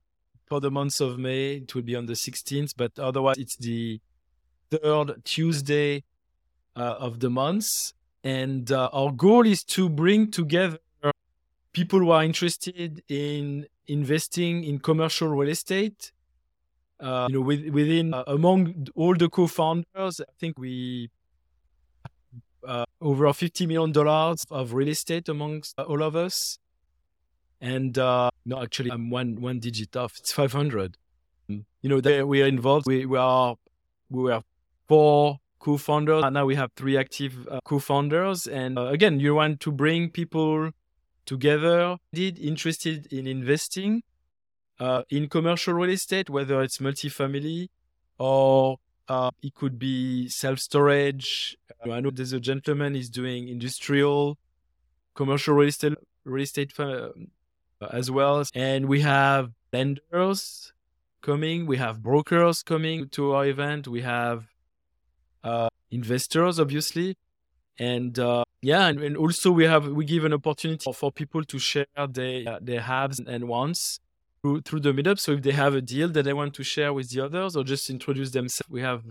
for 0.49 0.59
the 0.59 0.71
month 0.71 0.99
of 0.99 1.19
May. 1.19 1.57
It 1.57 1.73
will 1.75 1.83
be 1.83 1.95
on 1.95 2.07
the 2.07 2.13
16th, 2.13 2.73
but 2.75 2.97
otherwise 2.97 3.38
it's 3.38 3.55
the 3.55 4.01
third 4.71 5.23
Tuesday 5.23 6.03
uh, 6.75 6.95
of 6.99 7.19
the 7.19 7.29
month. 7.29 7.93
And 8.23 8.71
uh, 8.71 8.89
our 8.91 9.12
goal 9.12 9.45
is 9.45 9.63
to 9.75 9.88
bring 9.88 10.31
together 10.31 10.79
people 11.71 11.99
who 11.99 12.09
are 12.09 12.23
interested 12.23 13.03
in 13.07 13.67
investing 13.88 14.63
in 14.63 14.79
commercial 14.79 15.29
real 15.29 15.49
estate. 15.49 16.12
Uh, 16.99 17.27
you 17.29 17.35
know, 17.35 17.41
with, 17.41 17.69
within 17.69 18.13
uh, 18.13 18.23
among 18.27 18.88
all 18.95 19.15
the 19.15 19.29
co-founders, 19.29 20.19
I 20.19 20.33
think 20.38 20.59
we 20.59 21.09
uh, 22.67 22.83
over 22.99 23.31
50 23.31 23.67
million 23.67 23.93
dollars 23.93 24.43
of 24.51 24.73
real 24.73 24.89
estate 24.89 25.29
amongst 25.29 25.79
all 25.79 26.03
of 26.03 26.17
us 26.17 26.59
and 27.62 27.98
uh, 27.98 28.30
no, 28.45 28.62
actually, 28.62 28.91
I'm 28.91 29.10
one 29.10 29.41
one 29.41 29.60
digit 29.60 29.95
off. 29.95 30.17
It's 30.17 30.32
500. 30.32 30.98
You 31.48 31.63
know, 31.84 32.26
we 32.26 32.41
are 32.43 32.48
involved. 32.48 32.86
We, 32.86 33.06
we 33.06 33.17
are 33.17 33.56
we 34.10 34.24
were 34.24 34.41
four 34.88 35.39
co-founders, 35.60 36.24
and 36.24 36.34
now 36.34 36.45
we 36.45 36.56
have 36.56 36.72
three 36.76 36.98
active 36.98 37.48
uh, 37.50 37.60
co-founders. 37.63 38.48
And 38.48 38.78
uh, 38.78 38.88
again, 38.88 39.19
you 39.19 39.36
want 39.36 39.60
to 39.62 39.72
bring 39.72 40.10
people 40.10 40.72
together, 41.26 41.98
did 42.13 42.39
interested 42.39 43.12
in 43.12 43.28
investing 43.28 44.04
uh, 44.80 45.04
in 45.10 45.28
commercial 45.28 45.74
real 45.74 45.91
estate, 45.91 46.30
whether 46.30 46.62
it's 46.62 46.78
multifamily 46.78 47.69
or 48.17 48.78
uh, 49.08 49.32
it 49.41 49.54
could 49.56 49.78
be 49.80 50.30
self-storage. 50.30 51.58
I 51.84 52.00
know 52.00 52.10
there's 52.10 52.34
a 52.34 52.39
gentleman 52.39 52.95
is 52.95 53.10
doing 53.10 53.48
industrial 53.48 54.38
commercial 55.15 55.54
real 55.56 55.67
estate 55.67 55.95
real 56.24 56.43
estate 56.43 56.72
uh, 56.80 57.10
as 57.92 58.12
well. 58.12 58.44
And 58.54 58.88
we 58.88 59.02
have 59.02 59.52
lenders 59.72 60.74
coming, 61.22 61.65
we 61.65 61.78
have 61.78 62.02
brokers 62.02 62.63
coming 62.63 63.10
to 63.10 63.34
our 63.34 63.46
event, 63.46 63.88
we 63.88 64.02
have 64.02 64.48
uh, 65.44 65.70
investors, 65.92 66.60
obviously. 66.60 67.18
And 67.78 68.20
uh, 68.20 68.44
yeah, 68.62 68.88
and, 68.88 69.02
and, 69.02 69.15
also 69.15 69.52
we 69.52 69.63
have 69.63 69.88
we 69.88 70.04
give 70.04 70.26
an 70.26 70.34
opportunity 70.34 70.92
for 70.92 71.12
people 71.13 71.46
to 71.46 71.58
share 71.58 71.86
their 72.10 72.50
uh, 72.50 72.60
their 72.62 72.82
haves 72.82 73.20
and 73.20 73.48
wants 73.48 74.02
through, 74.42 74.62
through 74.62 74.82
the 74.82 74.92
meetup. 74.92 75.18
So 75.18 75.34
if 75.34 75.44
they 75.44 75.52
have 75.52 75.76
a 75.76 75.82
deal 75.82 76.10
that 76.10 76.24
they 76.24 76.34
want 76.34 76.54
to 76.56 76.63
share 76.63 76.92
with 76.94 77.10
the 77.10 77.22
others 77.22 77.56
or 77.56 77.63
just 77.63 77.89
introduce 77.89 78.32
themselves, 78.32 78.70
we 78.70 78.82
have 78.82 79.04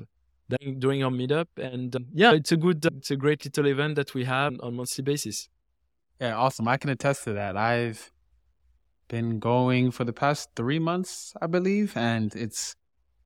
that 0.49 0.79
during 0.79 1.03
our 1.03 1.11
meetup. 1.11 1.47
And 1.57 1.95
um, 1.97 2.07
yeah, 2.13 2.33
it's 2.33 2.53
a 2.53 2.57
good, 2.57 2.85
it's 2.85 3.11
a 3.11 3.17
great 3.17 3.45
little 3.45 3.67
event 3.67 3.97
that 3.97 4.15
we 4.15 4.25
have 4.25 4.55
on 4.63 4.75
monthly 4.75 5.03
basis. 5.03 5.49
Yeah, 6.21 6.37
awesome. 6.37 6.69
I 6.69 6.77
can 6.77 6.91
attest 6.91 7.25
to 7.25 7.33
that. 7.35 7.57
I've 7.57 8.11
been 9.09 9.38
going 9.38 9.90
for 9.90 10.05
the 10.05 10.12
past 10.12 10.51
three 10.55 10.79
months, 10.79 11.35
I 11.40 11.47
believe, 11.47 11.97
and 11.97 12.35
it's 12.35 12.77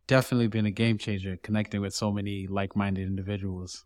definitely 0.07 0.49
been 0.49 0.67
a 0.67 0.71
game 0.71 0.99
changer 0.99 1.37
connecting 1.43 1.81
with 1.81 1.95
so 1.95 2.13
many 2.13 2.47
like 2.47 2.75
minded 2.77 3.07
individuals. 3.07 3.85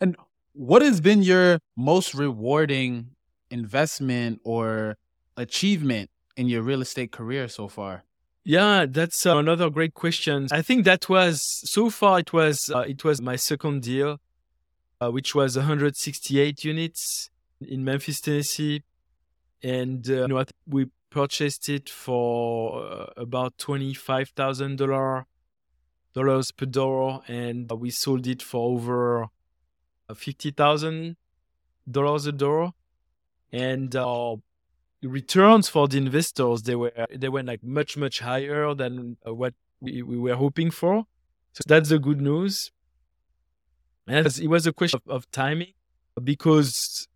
And 0.00 0.16
what 0.52 0.82
has 0.82 1.00
been 1.00 1.22
your 1.22 1.58
most 1.76 2.14
rewarding 2.14 3.10
investment 3.50 4.40
or 4.44 4.96
achievement 5.36 6.10
in 6.36 6.48
your 6.48 6.62
real 6.62 6.82
estate 6.82 7.12
career 7.12 7.48
so 7.48 7.68
far? 7.68 8.04
Yeah, 8.44 8.86
that's 8.88 9.24
uh, 9.24 9.38
another 9.38 9.70
great 9.70 9.94
question. 9.94 10.48
I 10.52 10.60
think 10.60 10.84
that 10.84 11.08
was 11.08 11.40
so 11.42 11.88
far 11.88 12.18
it 12.18 12.32
was 12.32 12.70
uh, 12.74 12.80
it 12.80 13.02
was 13.02 13.22
my 13.22 13.36
second 13.36 13.82
deal, 13.82 14.20
uh, 15.00 15.10
which 15.10 15.34
was 15.34 15.56
168 15.56 16.62
units 16.62 17.30
in 17.60 17.84
Memphis, 17.84 18.20
Tennessee, 18.20 18.82
and 19.64 20.08
uh, 20.08 20.12
you 20.12 20.28
know 20.28 20.44
we 20.68 20.86
purchased 21.10 21.68
it 21.68 21.88
for 21.88 22.84
uh, 22.84 23.06
about 23.16 23.56
twenty 23.58 23.94
five 23.94 24.28
thousand 24.30 24.76
dollar 24.76 25.26
dollars 26.12 26.52
per 26.52 26.66
door, 26.66 27.22
and 27.26 27.70
we 27.72 27.90
sold 27.90 28.26
it 28.26 28.42
for 28.42 28.70
over 28.72 29.24
uh, 30.08 30.14
fifty 30.14 30.50
thousand 30.50 31.16
dollars 31.90 32.26
a 32.26 32.32
door, 32.32 32.74
and 33.50 33.92
the 33.92 34.38
returns 35.02 35.68
for 35.68 35.88
the 35.88 35.98
investors 35.98 36.62
they 36.62 36.76
were 36.76 36.92
they 37.14 37.28
were 37.28 37.42
like 37.42 37.62
much 37.62 37.96
much 37.96 38.20
higher 38.20 38.74
than 38.74 39.16
uh, 39.26 39.34
what 39.34 39.54
we, 39.80 40.02
we 40.02 40.18
were 40.18 40.36
hoping 40.36 40.70
for. 40.70 41.06
So 41.52 41.62
that's 41.66 41.88
the 41.88 41.98
good 41.98 42.20
news. 42.20 42.70
And 44.06 44.26
it 44.26 44.48
was 44.48 44.66
a 44.66 44.72
question 44.72 45.00
of, 45.06 45.10
of 45.10 45.30
timing 45.30 45.72
because 46.22 47.08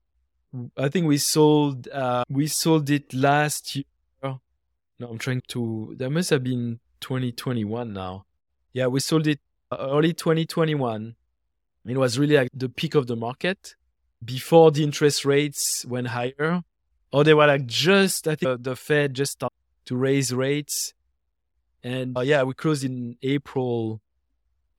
i 0.77 0.89
think 0.89 1.07
we 1.07 1.19
sold 1.19 1.89
uh, 1.89 2.25
we 2.29 2.47
sold 2.47 2.91
it 2.91 3.13
last 3.13 3.77
year. 3.77 3.85
No 4.23 5.09
i'm 5.09 5.19
trying 5.19 5.43
to 5.49 5.95
that 5.99 6.11
must 6.11 6.31
have 6.31 6.43
been 6.43 6.81
2021 7.01 7.93
now. 7.93 8.25
Yeah 8.73 8.87
we 8.87 9.01
sold 9.01 9.27
it 9.27 9.41
uh, 9.71 9.77
early 9.79 10.13
2021 10.13 11.15
it 11.87 11.97
was 11.97 12.19
really 12.19 12.37
like 12.37 12.51
the 12.53 12.69
peak 12.69 12.95
of 12.95 13.07
the 13.07 13.17
market 13.17 13.75
before 14.25 14.71
the 14.71 14.83
interest 14.83 15.25
rates 15.25 15.87
went 15.87 16.09
higher 16.09 16.63
or 17.13 17.25
they 17.25 17.35
were 17.35 17.47
like 17.47 17.67
just 17.67 18.29
I 18.29 18.35
think 18.35 18.63
the 18.63 18.77
Fed 18.77 19.15
just 19.15 19.33
started 19.33 19.55
to 19.87 19.97
raise 19.97 20.33
rates, 20.35 20.93
and 21.83 22.17
uh, 22.17 22.21
yeah, 22.21 22.43
we 22.43 22.55
closed 22.55 22.85
in 22.85 23.17
April 23.23 24.01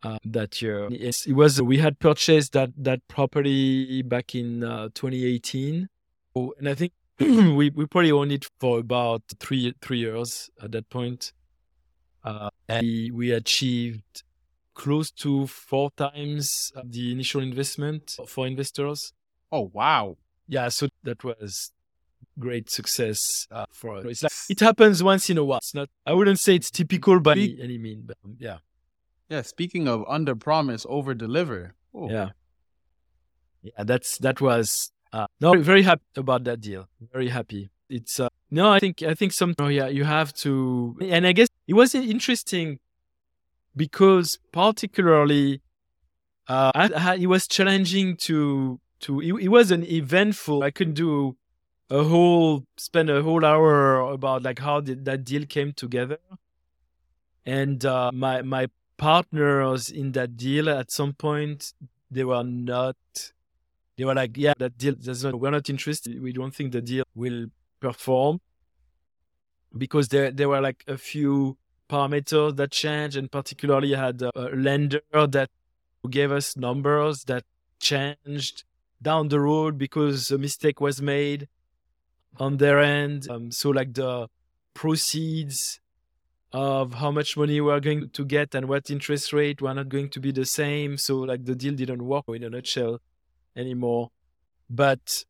uh, 0.03 0.17
that 0.25 0.61
year. 0.61 0.87
It, 0.91 1.27
it 1.27 1.33
was 1.33 1.61
we 1.61 1.77
had 1.77 1.99
purchased 1.99 2.53
that 2.53 2.71
that 2.77 3.07
property 3.07 4.01
back 4.01 4.35
in 4.35 4.63
uh, 4.63 4.89
2018, 4.93 5.89
oh, 6.35 6.53
and 6.57 6.69
I 6.69 6.75
think 6.75 6.93
we 7.19 7.69
we 7.69 7.85
probably 7.85 8.11
owned 8.11 8.31
it 8.31 8.45
for 8.59 8.79
about 8.79 9.23
three 9.39 9.73
three 9.81 9.99
years 9.99 10.49
at 10.61 10.71
that 10.71 10.89
point. 10.89 11.33
Uh, 12.23 12.49
and 12.67 12.85
we, 12.85 13.11
we 13.11 13.31
achieved 13.31 14.23
close 14.73 15.09
to 15.09 15.47
four 15.47 15.89
times 15.91 16.71
the 16.83 17.11
initial 17.11 17.41
investment 17.41 18.17
for 18.27 18.45
investors. 18.45 19.13
Oh 19.51 19.71
wow! 19.73 20.17
Yeah, 20.47 20.69
so 20.69 20.89
that 21.03 21.23
was 21.23 21.71
great 22.37 22.69
success 22.69 23.47
uh, 23.51 23.65
for 23.71 23.97
us. 23.97 24.05
It's 24.05 24.23
like, 24.23 24.31
it 24.49 24.59
happens 24.59 25.03
once 25.03 25.29
in 25.29 25.37
a 25.37 25.43
while. 25.43 25.57
It's 25.57 25.73
not. 25.73 25.89
I 26.05 26.13
wouldn't 26.13 26.39
say 26.39 26.55
it's 26.55 26.71
typical 26.71 27.19
by 27.19 27.33
any, 27.33 27.57
any 27.61 27.77
mean, 27.77 28.03
but 28.05 28.17
um, 28.23 28.35
yeah. 28.39 28.57
Yeah. 29.29 29.41
Speaking 29.43 29.87
of 29.87 30.03
under 30.07 30.35
promise, 30.35 30.85
over 30.89 31.13
deliver. 31.13 31.73
Yeah. 31.93 32.29
Yeah. 33.61 33.83
That's 33.83 34.17
that 34.19 34.41
was. 34.41 34.91
Uh, 35.11 35.25
no, 35.41 35.53
very 35.59 35.81
happy 35.81 36.03
about 36.15 36.43
that 36.43 36.61
deal. 36.61 36.87
Very 37.11 37.29
happy. 37.29 37.69
It's 37.89 38.19
uh, 38.19 38.29
no, 38.51 38.71
I 38.71 38.79
think 38.79 39.01
I 39.01 39.15
think 39.15 39.33
some. 39.33 39.55
Oh 39.57 39.67
yeah, 39.67 39.87
you 39.87 40.03
have 40.03 40.33
to, 40.45 40.95
and 41.01 41.25
I 41.25 41.31
guess 41.31 41.47
it 41.67 41.73
was 41.73 41.95
interesting 41.95 42.77
because 43.75 44.37
particularly, 44.51 45.61
uh, 46.47 46.71
I, 46.75 46.89
I, 46.95 47.15
it 47.15 47.25
was 47.25 47.47
challenging 47.47 48.17
to 48.17 48.79
to. 49.01 49.19
It, 49.21 49.33
it 49.45 49.47
was 49.47 49.71
an 49.71 49.83
eventful. 49.83 50.61
I 50.61 50.69
couldn't 50.69 50.93
do 50.93 51.37
a 51.89 52.03
whole 52.03 52.65
spend 52.77 53.09
a 53.09 53.23
whole 53.23 53.43
hour 53.43 53.99
about 53.99 54.43
like 54.43 54.59
how 54.59 54.79
did 54.79 55.05
that 55.05 55.23
deal 55.23 55.45
came 55.45 55.73
together 55.73 56.19
and 57.45 57.83
uh, 57.85 58.11
my 58.13 58.41
my 58.41 58.67
partners 58.99 59.89
in 59.89 60.11
that 60.11 60.37
deal 60.37 60.69
at 60.69 60.91
some 60.91 61.13
point 61.13 61.73
they 62.11 62.23
were 62.23 62.43
not 62.43 62.97
they 63.97 64.03
were 64.03 64.13
like 64.13 64.35
yeah 64.35 64.53
that 64.59 64.77
deal 64.77 64.93
not 65.23 65.39
we're 65.39 65.49
not 65.49 65.69
interested 65.69 66.21
we 66.21 66.33
don't 66.33 66.53
think 66.53 66.71
the 66.71 66.81
deal 66.81 67.05
will 67.15 67.45
perform 67.79 68.39
because 69.77 70.09
there 70.09 70.31
there 70.31 70.49
were 70.49 70.61
like 70.61 70.83
a 70.87 70.97
few 70.97 71.57
parameters 71.89 72.55
that 72.57 72.71
changed 72.71 73.17
and 73.17 73.31
particularly 73.31 73.93
had 73.93 74.21
a, 74.21 74.31
a 74.35 74.55
lender 74.55 75.01
that 75.13 75.49
gave 76.09 76.31
us 76.31 76.55
numbers 76.55 77.23
that 77.25 77.43
changed 77.79 78.63
down 79.01 79.29
the 79.29 79.39
road 79.39 79.77
because 79.77 80.31
a 80.31 80.37
mistake 80.37 80.79
was 80.79 81.01
made 81.01 81.47
on 82.37 82.57
their 82.57 82.79
end. 82.79 83.27
Um, 83.29 83.51
so 83.51 83.69
like 83.69 83.93
the 83.93 84.27
proceeds 84.73 85.79
of 86.51 86.95
how 86.95 87.11
much 87.11 87.37
money 87.37 87.61
we're 87.61 87.79
going 87.79 88.09
to 88.09 88.25
get 88.25 88.55
and 88.55 88.67
what 88.67 88.89
interest 88.89 89.33
rate 89.33 89.61
were 89.61 89.73
not 89.73 89.89
going 89.89 90.09
to 90.09 90.19
be 90.19 90.31
the 90.31 90.45
same. 90.45 90.97
So 90.97 91.19
like 91.19 91.45
the 91.45 91.55
deal 91.55 91.73
didn't 91.75 92.03
work 92.03 92.25
in 92.29 92.43
a 92.43 92.49
nutshell 92.49 92.99
anymore. 93.55 94.09
But 94.69 95.25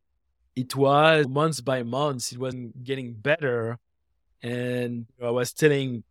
it 0.56 0.76
was 0.76 1.28
months 1.28 1.62
by 1.62 1.84
months, 1.84 2.32
it 2.32 2.40
wasn't 2.40 2.84
getting 2.84 3.14
better. 3.14 3.78
And 4.42 5.08
I 5.22 5.30
was 5.32 5.54
telling 5.54 6.04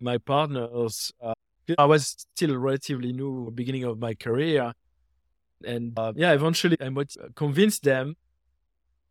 my 0.00 0.18
partners, 0.18 1.12
uh, 1.22 1.34
I 1.78 1.84
was 1.86 2.26
still 2.34 2.56
relatively 2.56 3.12
new, 3.12 3.50
beginning 3.52 3.84
of 3.84 3.98
my 3.98 4.14
career. 4.14 4.72
And 5.64 5.92
uh, 5.98 6.12
yeah, 6.16 6.32
eventually 6.32 6.76
I 6.80 6.90
convinced 7.34 7.82
them 7.82 8.16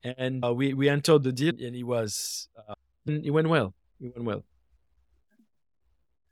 and 0.03 0.43
uh, 0.43 0.53
we 0.53 0.73
we 0.73 0.89
entered 0.89 1.23
the 1.23 1.31
deal, 1.31 1.53
and 1.59 1.75
it 1.75 1.83
was 1.83 2.47
uh, 2.57 2.73
it 3.05 3.31
went 3.31 3.49
well. 3.49 3.73
It 3.99 4.13
went 4.15 4.25
well. 4.25 4.43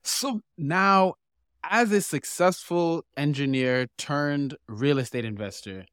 So 0.08 0.42
now, 0.58 1.16
as 1.64 1.92
a 1.92 2.02
successful 2.02 3.04
engineer 3.18 3.88
turned 3.98 4.56
real 4.68 5.00
estate 5.00 5.26
investor, 5.26 5.86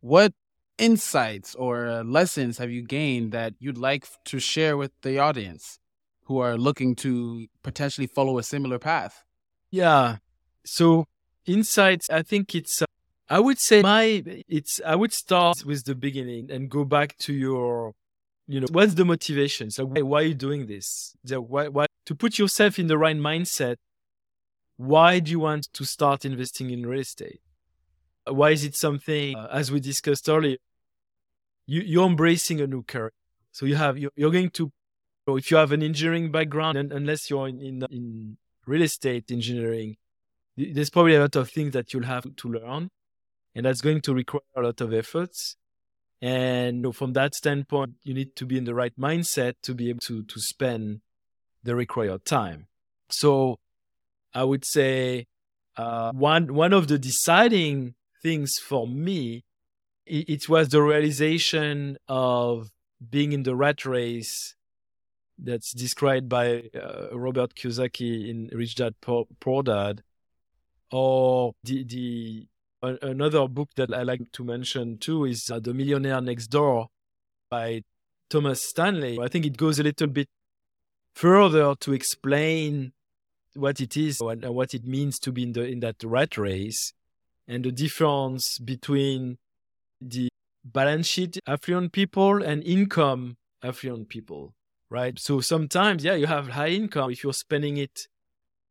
what 0.00 0.34
insights 0.76 1.54
or 1.54 1.86
uh, 1.86 2.02
lessons 2.04 2.58
have 2.58 2.70
you 2.70 2.82
gained 2.82 3.32
that 3.32 3.54
you'd 3.58 3.78
like 3.78 4.06
to 4.26 4.38
share 4.38 4.76
with 4.76 4.92
the 5.00 5.18
audience 5.18 5.78
who 6.24 6.38
are 6.38 6.58
looking 6.58 6.94
to 6.96 7.46
potentially 7.62 8.06
follow 8.06 8.38
a 8.38 8.42
similar 8.42 8.78
path? 8.78 9.24
Yeah. 9.70 10.18
So 10.64 11.06
insights, 11.46 12.10
I 12.10 12.22
think 12.22 12.54
it's 12.54 12.82
uh, 12.82 12.86
I 13.30 13.40
would 13.40 13.58
say 13.58 13.80
my 13.80 14.22
it's 14.48 14.82
I 14.84 14.96
would 14.96 15.14
start 15.14 15.64
with 15.64 15.84
the 15.84 15.94
beginning 15.94 16.50
and 16.50 16.68
go 16.68 16.84
back 16.84 17.16
to 17.20 17.32
your 17.32 17.94
you 18.48 18.60
know 18.60 18.66
what's 18.70 18.94
the 18.94 19.04
motivation? 19.04 19.70
So 19.70 19.86
why, 19.86 20.02
why 20.02 20.20
are 20.20 20.26
you 20.26 20.34
doing 20.34 20.66
this? 20.66 21.16
Why, 21.28 21.68
why 21.68 21.86
to 22.06 22.14
put 22.14 22.38
yourself 22.38 22.78
in 22.78 22.86
the 22.88 22.98
right 22.98 23.16
mindset 23.16 23.76
why 24.76 25.20
do 25.20 25.30
you 25.30 25.38
want 25.38 25.72
to 25.72 25.84
start 25.84 26.24
investing 26.24 26.70
in 26.70 26.84
real 26.84 27.00
estate? 27.00 27.40
Why 28.26 28.50
is 28.50 28.64
it 28.64 28.74
something 28.74 29.36
uh, 29.36 29.48
as 29.52 29.70
we 29.70 29.78
discussed 29.78 30.28
earlier 30.28 30.56
you, 31.66 31.82
you're 31.82 32.06
embracing 32.06 32.60
a 32.60 32.66
new 32.66 32.82
career. 32.82 33.12
So 33.52 33.66
you 33.66 33.76
have 33.76 33.98
you're, 33.98 34.10
you're 34.16 34.30
going 34.30 34.50
to 34.50 34.72
if 35.28 35.50
you 35.50 35.56
have 35.56 35.72
an 35.72 35.82
engineering 35.82 36.32
background 36.32 36.76
and 36.76 36.92
unless 36.92 37.30
you're 37.30 37.48
in, 37.48 37.60
in, 37.60 37.86
in 37.90 38.36
real 38.66 38.82
estate 38.82 39.30
engineering 39.30 39.96
there's 40.56 40.90
probably 40.90 41.14
a 41.14 41.20
lot 41.20 41.36
of 41.36 41.48
things 41.48 41.72
that 41.72 41.92
you'll 41.92 42.04
have 42.04 42.26
to 42.36 42.48
learn 42.48 42.90
and 43.54 43.64
that's 43.64 43.80
going 43.80 44.00
to 44.00 44.14
require 44.14 44.40
a 44.56 44.62
lot 44.62 44.80
of 44.80 44.92
efforts. 44.92 45.56
And 46.22 46.94
from 46.94 47.14
that 47.14 47.34
standpoint, 47.34 47.94
you 48.04 48.14
need 48.14 48.36
to 48.36 48.46
be 48.46 48.56
in 48.56 48.64
the 48.64 48.74
right 48.74 48.96
mindset 48.96 49.54
to 49.64 49.74
be 49.74 49.90
able 49.90 49.98
to, 50.04 50.22
to 50.22 50.40
spend 50.40 51.00
the 51.64 51.74
required 51.74 52.24
time. 52.24 52.68
So 53.10 53.58
I 54.32 54.44
would 54.44 54.64
say 54.64 55.26
uh, 55.76 56.12
one, 56.12 56.54
one 56.54 56.72
of 56.72 56.86
the 56.86 56.96
deciding 56.96 57.94
things 58.22 58.52
for 58.58 58.86
me, 58.86 59.44
it, 60.06 60.28
it 60.28 60.48
was 60.48 60.68
the 60.68 60.80
realization 60.80 61.98
of 62.06 62.70
being 63.10 63.32
in 63.32 63.42
the 63.42 63.56
rat 63.56 63.84
race 63.84 64.54
that's 65.38 65.72
described 65.72 66.28
by 66.28 66.70
uh, 66.72 67.18
Robert 67.18 67.56
Kiyosaki 67.56 68.28
in 68.28 68.48
Rich 68.52 68.76
Dad 68.76 68.94
Poor, 69.00 69.26
Poor 69.40 69.64
Dad, 69.64 70.04
or 70.92 71.54
the, 71.64 71.82
the 71.82 72.46
Another 72.82 73.46
book 73.46 73.70
that 73.76 73.94
I 73.94 74.02
like 74.02 74.32
to 74.32 74.42
mention 74.44 74.98
too 74.98 75.24
is 75.24 75.48
uh, 75.50 75.60
The 75.60 75.72
Millionaire 75.72 76.20
Next 76.20 76.48
Door 76.48 76.88
by 77.48 77.82
Thomas 78.28 78.68
Stanley. 78.68 79.20
I 79.20 79.28
think 79.28 79.46
it 79.46 79.56
goes 79.56 79.78
a 79.78 79.84
little 79.84 80.08
bit 80.08 80.28
further 81.14 81.76
to 81.76 81.92
explain 81.92 82.92
what 83.54 83.80
it 83.80 83.96
is 83.96 84.20
and 84.20 84.44
what 84.46 84.74
it 84.74 84.84
means 84.84 85.20
to 85.20 85.30
be 85.30 85.44
in, 85.44 85.52
the, 85.52 85.62
in 85.62 85.80
that 85.80 86.02
rat 86.02 86.36
race 86.36 86.92
and 87.46 87.64
the 87.64 87.70
difference 87.70 88.58
between 88.58 89.38
the 90.00 90.28
balance 90.64 91.06
sheet 91.06 91.38
affluent 91.46 91.92
people 91.92 92.42
and 92.42 92.64
income 92.64 93.36
affluent 93.62 94.08
people, 94.08 94.54
right? 94.90 95.18
So 95.20 95.40
sometimes, 95.40 96.02
yeah, 96.02 96.14
you 96.14 96.26
have 96.26 96.48
high 96.48 96.70
income 96.70 97.12
if 97.12 97.22
you're 97.22 97.32
spending 97.32 97.76
it 97.76 98.08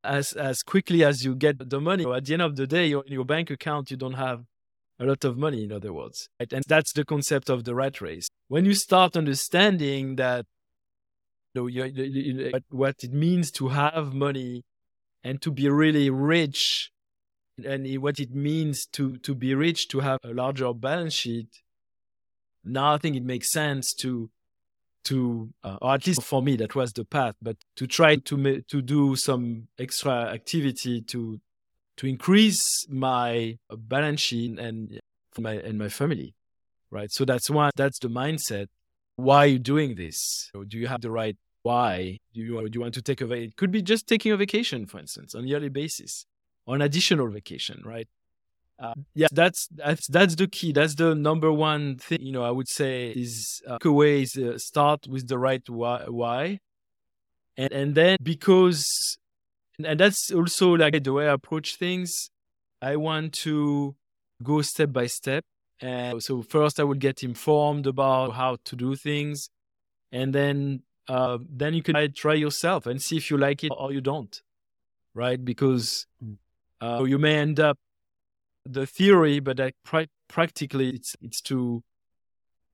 as 0.03 0.33
as 0.33 0.63
quickly 0.63 1.03
as 1.03 1.23
you 1.25 1.35
get 1.35 1.69
the 1.69 1.79
money. 1.79 2.05
At 2.11 2.25
the 2.25 2.33
end 2.33 2.41
of 2.41 2.55
the 2.55 2.67
day, 2.67 2.87
your, 2.87 3.03
in 3.05 3.13
your 3.13 3.25
bank 3.25 3.49
account, 3.49 3.91
you 3.91 3.97
don't 3.97 4.13
have 4.13 4.45
a 4.99 5.05
lot 5.05 5.23
of 5.23 5.37
money, 5.37 5.63
in 5.63 5.71
other 5.71 5.93
words. 5.93 6.29
Right? 6.39 6.53
And 6.53 6.63
that's 6.67 6.93
the 6.93 7.05
concept 7.05 7.49
of 7.49 7.63
the 7.63 7.73
rat 7.75 8.01
race. 8.01 8.27
When 8.47 8.65
you 8.65 8.73
start 8.73 9.17
understanding 9.17 10.15
that 10.17 10.45
know, 11.55 11.67
you, 11.67 11.85
you, 11.85 12.03
you, 12.03 12.51
what 12.69 13.03
it 13.03 13.11
means 13.11 13.51
to 13.51 13.69
have 13.69 14.13
money 14.13 14.63
and 15.23 15.41
to 15.41 15.51
be 15.51 15.69
really 15.69 16.09
rich 16.09 16.91
and 17.63 18.01
what 18.01 18.19
it 18.19 18.33
means 18.33 18.85
to, 18.87 19.17
to 19.17 19.35
be 19.35 19.53
rich, 19.53 19.87
to 19.89 19.99
have 19.99 20.19
a 20.23 20.33
larger 20.33 20.73
balance 20.73 21.13
sheet. 21.13 21.61
Now 22.63 22.95
I 22.95 22.97
think 22.97 23.15
it 23.15 23.23
makes 23.23 23.51
sense 23.51 23.93
to, 23.95 24.29
to, 25.05 25.49
uh, 25.63 25.77
or 25.81 25.93
at 25.93 26.05
least 26.05 26.23
for 26.23 26.41
me, 26.41 26.55
that 26.57 26.75
was 26.75 26.93
the 26.93 27.05
path, 27.05 27.35
but 27.41 27.57
to 27.75 27.87
try 27.87 28.15
to, 28.15 28.61
to 28.61 28.81
do 28.81 29.15
some 29.15 29.67
extra 29.79 30.31
activity 30.31 31.01
to, 31.01 31.39
to 31.97 32.07
increase 32.07 32.85
my 32.89 33.57
balance 33.69 34.21
sheet 34.21 34.59
and 34.59 34.99
my, 35.37 35.53
and 35.53 35.77
my 35.77 35.89
family. 35.89 36.35
Right. 36.89 37.11
So 37.11 37.23
that's 37.23 37.49
why 37.49 37.69
that's 37.75 37.99
the 37.99 38.09
mindset 38.09 38.67
why 39.21 39.37
are 39.37 39.47
you 39.47 39.59
doing 39.59 39.95
this? 39.95 40.51
Do 40.67 40.77
you 40.77 40.87
have 40.87 41.01
the 41.01 41.11
right 41.11 41.37
why? 41.63 42.17
Do 42.33 42.41
you, 42.41 42.69
do 42.69 42.69
you 42.73 42.81
want 42.81 42.93
to 42.95 43.01
take 43.01 43.21
a? 43.21 43.31
It 43.31 43.55
could 43.55 43.71
be 43.71 43.81
just 43.81 44.07
taking 44.07 44.31
a 44.31 44.37
vacation, 44.37 44.87
for 44.87 44.99
instance, 44.99 45.35
on 45.35 45.43
a 45.43 45.47
yearly 45.47 45.69
basis, 45.69 46.25
on 46.65 46.81
additional 46.81 47.29
vacation, 47.29 47.81
right? 47.85 48.07
Uh, 48.81 48.95
yeah, 49.13 49.27
that's 49.31 49.67
that's 49.67 50.07
that's 50.07 50.35
the 50.35 50.47
key. 50.47 50.71
That's 50.71 50.95
the 50.95 51.13
number 51.13 51.51
one 51.51 51.97
thing. 51.97 52.21
You 52.21 52.31
know, 52.31 52.43
I 52.43 52.51
would 52.51 52.67
say 52.67 53.11
is 53.11 53.61
uh, 53.67 53.77
is 53.83 54.35
uh, 54.35 54.57
start 54.57 55.07
with 55.07 55.27
the 55.27 55.37
right 55.37 55.61
why, 55.69 56.05
why, 56.07 56.59
and 57.57 57.71
and 57.71 57.93
then 57.93 58.17
because, 58.23 59.19
and 59.83 59.99
that's 59.99 60.31
also 60.31 60.71
like 60.73 61.03
the 61.03 61.13
way 61.13 61.27
I 61.27 61.33
approach 61.33 61.75
things. 61.75 62.31
I 62.81 62.95
want 62.95 63.33
to 63.45 63.95
go 64.41 64.63
step 64.63 64.91
by 64.91 65.05
step 65.05 65.45
and 65.81 66.21
so 66.21 66.43
first 66.43 66.79
I 66.79 66.83
would 66.83 66.99
get 66.99 67.23
informed 67.23 67.87
about 67.87 68.33
how 68.33 68.57
to 68.65 68.75
do 68.75 68.95
things. 68.95 69.49
And 70.11 70.33
then 70.33 70.83
uh, 71.07 71.39
then 71.49 71.73
you 71.73 71.81
can 71.81 72.13
try 72.13 72.35
yourself 72.35 72.85
and 72.85 73.01
see 73.01 73.17
if 73.17 73.31
you 73.31 73.37
like 73.37 73.63
it 73.63 73.71
or 73.75 73.91
you 73.91 74.01
don't. 74.01 74.41
Right? 75.13 75.43
Because 75.43 76.05
hmm. 76.23 76.33
uh, 76.79 77.03
you 77.03 77.17
may 77.17 77.37
end 77.37 77.59
up 77.59 77.77
the 78.65 78.85
theory, 78.85 79.39
but 79.39 79.59
like 79.59 79.75
practically 80.27 80.89
it's 80.89 81.15
it's 81.21 81.41
too 81.41 81.83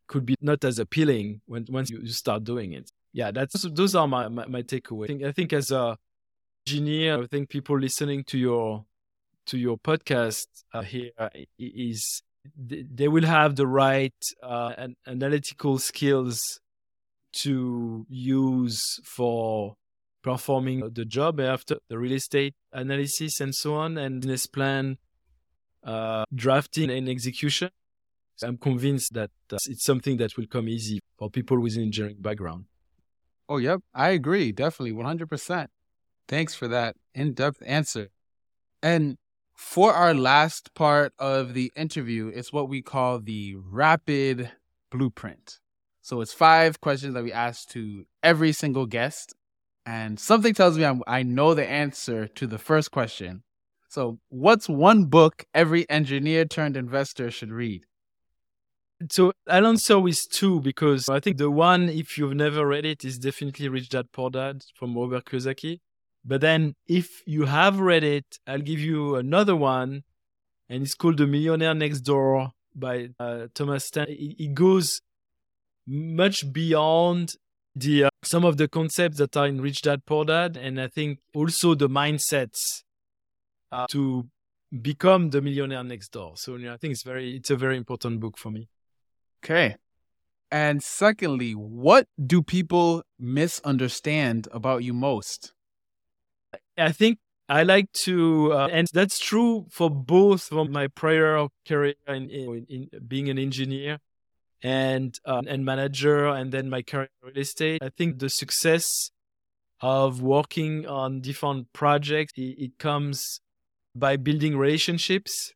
could 0.08 0.26
be 0.26 0.36
not 0.42 0.64
as 0.64 0.80
appealing 0.80 1.42
when 1.46 1.66
once 1.70 1.90
you, 1.90 2.00
you 2.02 2.12
start 2.12 2.44
doing 2.44 2.74
it. 2.74 2.90
Yeah, 3.14 3.32
that's 3.32 3.62
those 3.62 3.96
are 3.96 4.08
my 4.08 4.28
my, 4.28 4.46
my 4.48 4.62
takeaway. 4.62 5.06
I 5.06 5.08
think, 5.08 5.24
I 5.24 5.32
think 5.32 5.54
as 5.54 5.72
a 5.72 5.98
engineer, 6.66 7.24
I 7.24 7.28
think 7.28 7.50
people 7.50 7.80
listening 7.80 8.24
to 8.26 8.38
your 8.38 8.86
to 9.48 9.58
your 9.58 9.78
podcast 9.78 10.48
uh, 10.74 10.82
here 10.82 11.12
is 11.58 12.22
they 12.58 13.08
will 13.08 13.26
have 13.26 13.56
the 13.56 13.68
right 13.68 14.16
uh, 14.42 14.74
analytical 15.06 15.80
skills 15.80 16.60
to 17.34 18.06
use 18.10 19.00
for 19.04 19.76
performing 20.24 20.90
the 20.94 21.06
job 21.06 21.40
after 21.40 21.78
the 21.90 21.98
real 21.98 22.14
estate 22.14 22.56
analysis 22.74 23.40
and 23.40 23.54
so 23.54 23.76
on 23.76 23.98
and 23.98 24.22
business 24.22 24.46
plan 24.46 24.98
uh, 25.88 26.26
drafting 26.34 26.92
and 26.92 27.10
execution. 27.10 27.70
I'm 28.44 28.58
convinced 28.58 29.14
that 29.14 29.32
uh, 29.52 29.58
it's 29.66 29.84
something 29.84 30.18
that 30.18 30.38
will 30.38 30.46
come 30.46 30.70
easy 30.70 31.00
for 31.18 31.32
people 31.32 31.60
with 31.60 31.76
an 31.76 31.84
engineering 31.84 32.18
background. 32.20 32.66
Oh 33.50 33.58
yep. 33.58 33.80
I 33.96 34.10
agree. 34.10 34.52
Definitely. 34.52 34.94
100% 34.94 35.68
thanks 36.28 36.54
for 36.54 36.68
that 36.68 36.96
in-depth 37.14 37.64
answer. 37.66 38.10
And 38.84 39.18
for 39.56 39.94
our 39.94 40.14
last 40.14 40.74
part 40.76 41.14
of 41.18 41.54
the 41.54 41.72
interview, 41.76 42.32
it's 42.34 42.54
what 42.54 42.70
we 42.70 42.82
call 42.82 43.20
the 43.20 43.56
rapid 43.56 44.52
blueprint. 44.92 45.60
So 46.02 46.22
it's 46.22 46.34
five 46.34 46.80
questions 46.80 47.16
that 47.16 47.24
we 47.24 47.34
ask 47.34 47.68
to 47.70 48.06
every 48.22 48.52
single 48.52 48.86
guest. 48.86 49.34
And 49.86 50.20
something 50.20 50.54
tells 50.54 50.78
me 50.78 50.86
I'm, 50.86 51.02
i 51.08 51.24
know 51.24 51.54
the 51.54 51.68
answer 51.68 52.28
to 52.28 52.46
the 52.46 52.58
first 52.58 52.92
question. 52.92 53.44
So, 53.98 54.20
what's 54.30 54.70
one 54.70 55.06
book 55.06 55.44
every 55.56 55.90
engineer 55.90 56.46
turned 56.46 56.78
investor 56.78 57.32
should 57.32 57.52
read? 57.52 57.88
So 59.10 59.32
I'll 59.50 59.66
answer 59.66 60.00
two 60.32 60.62
because 60.62 61.10
I 61.10 61.20
think 61.20 61.40
the 61.40 61.50
one, 61.50 61.90
if 61.90 62.16
you've 62.16 62.36
never 62.36 62.68
read 62.68 62.86
it, 62.86 63.04
is 63.04 63.18
definitely 63.18 63.70
Rich 63.70 63.90
Dad 63.90 64.12
Poor 64.12 64.30
Dad 64.30 64.62
from 64.76 64.96
Robert 64.96 65.26
Kiyosaki. 65.26 65.80
But 66.24 66.42
then 66.42 66.76
if 66.88 67.24
you 67.26 67.46
have 67.46 67.80
read 67.80 68.04
it, 68.04 68.38
I'll 68.46 68.62
give 68.62 68.80
you 68.80 69.16
another 69.16 69.56
one, 69.56 70.04
and 70.70 70.84
it's 70.84 70.94
called 70.94 71.18
The 71.18 71.26
Millionaire 71.26 71.74
Next 71.74 72.02
Door 72.02 72.52
by 72.76 73.10
uh, 73.20 73.48
Thomas 73.56 73.86
Stan. 73.86 74.06
It, 74.10 74.36
it, 74.38 74.54
goes 74.54 75.02
much 75.88 76.54
beyond 76.54 77.34
the 77.76 78.04
uh, 78.04 78.10
some 78.24 78.46
of 78.46 78.58
the 78.58 78.68
concepts 78.68 79.18
that 79.18 79.36
are 79.36 79.48
in 79.48 79.60
Rich 79.60 79.82
Dad 79.82 80.06
Poor 80.06 80.24
Dad, 80.24 80.56
and 80.56 80.80
I 80.80 80.88
think 80.88 81.18
also 81.34 81.74
the 81.74 81.90
mindsets 81.90 82.84
uh, 83.72 83.88
to 83.90 84.28
become 84.82 85.30
the 85.30 85.42
millionaire 85.42 85.84
next 85.84 86.10
door. 86.10 86.34
So 86.36 86.56
you 86.56 86.66
know, 86.66 86.74
I 86.74 86.78
think 86.78 86.92
it's 86.92 87.04
very 87.04 87.36
it's 87.36 87.50
a 87.50 87.56
very 87.56 87.78
important 87.78 88.20
book 88.20 88.38
for 88.38 88.52
me. 88.52 88.68
Okay. 89.44 89.76
And 90.50 90.82
secondly, 90.82 91.52
what 91.54 92.08
do 92.26 92.42
people 92.42 93.04
misunderstand 93.20 94.48
about 94.52 94.84
you 94.84 94.94
most? 94.94 95.52
I 96.78 96.92
think 96.92 97.20
I 97.50 97.64
like 97.64 97.92
to, 98.04 98.54
uh, 98.54 98.68
and 98.72 98.88
that's 98.94 99.20
true 99.20 99.66
for 99.70 99.90
both 99.90 100.44
from 100.44 100.72
my 100.72 100.88
prior 100.88 101.48
career 101.68 101.96
in, 102.08 102.30
in, 102.30 102.66
in 102.70 102.90
being 103.08 103.30
an 103.30 103.38
engineer 103.38 104.00
and 104.64 105.18
uh, 105.26 105.44
and 105.48 105.66
manager, 105.66 106.28
and 106.28 106.52
then 106.52 106.70
my 106.70 106.82
career 106.82 107.10
in 107.22 107.30
real 107.30 107.38
estate. 107.38 107.84
I 107.84 107.90
think 107.90 108.20
the 108.20 108.30
success 108.30 109.12
of 109.82 110.22
working 110.22 110.88
on 110.88 111.22
different 111.22 111.72
projects 111.72 112.34
it, 112.36 112.56
it 112.58 112.80
comes 112.80 113.42
by 114.00 114.16
building 114.16 114.58
relationships 114.58 115.54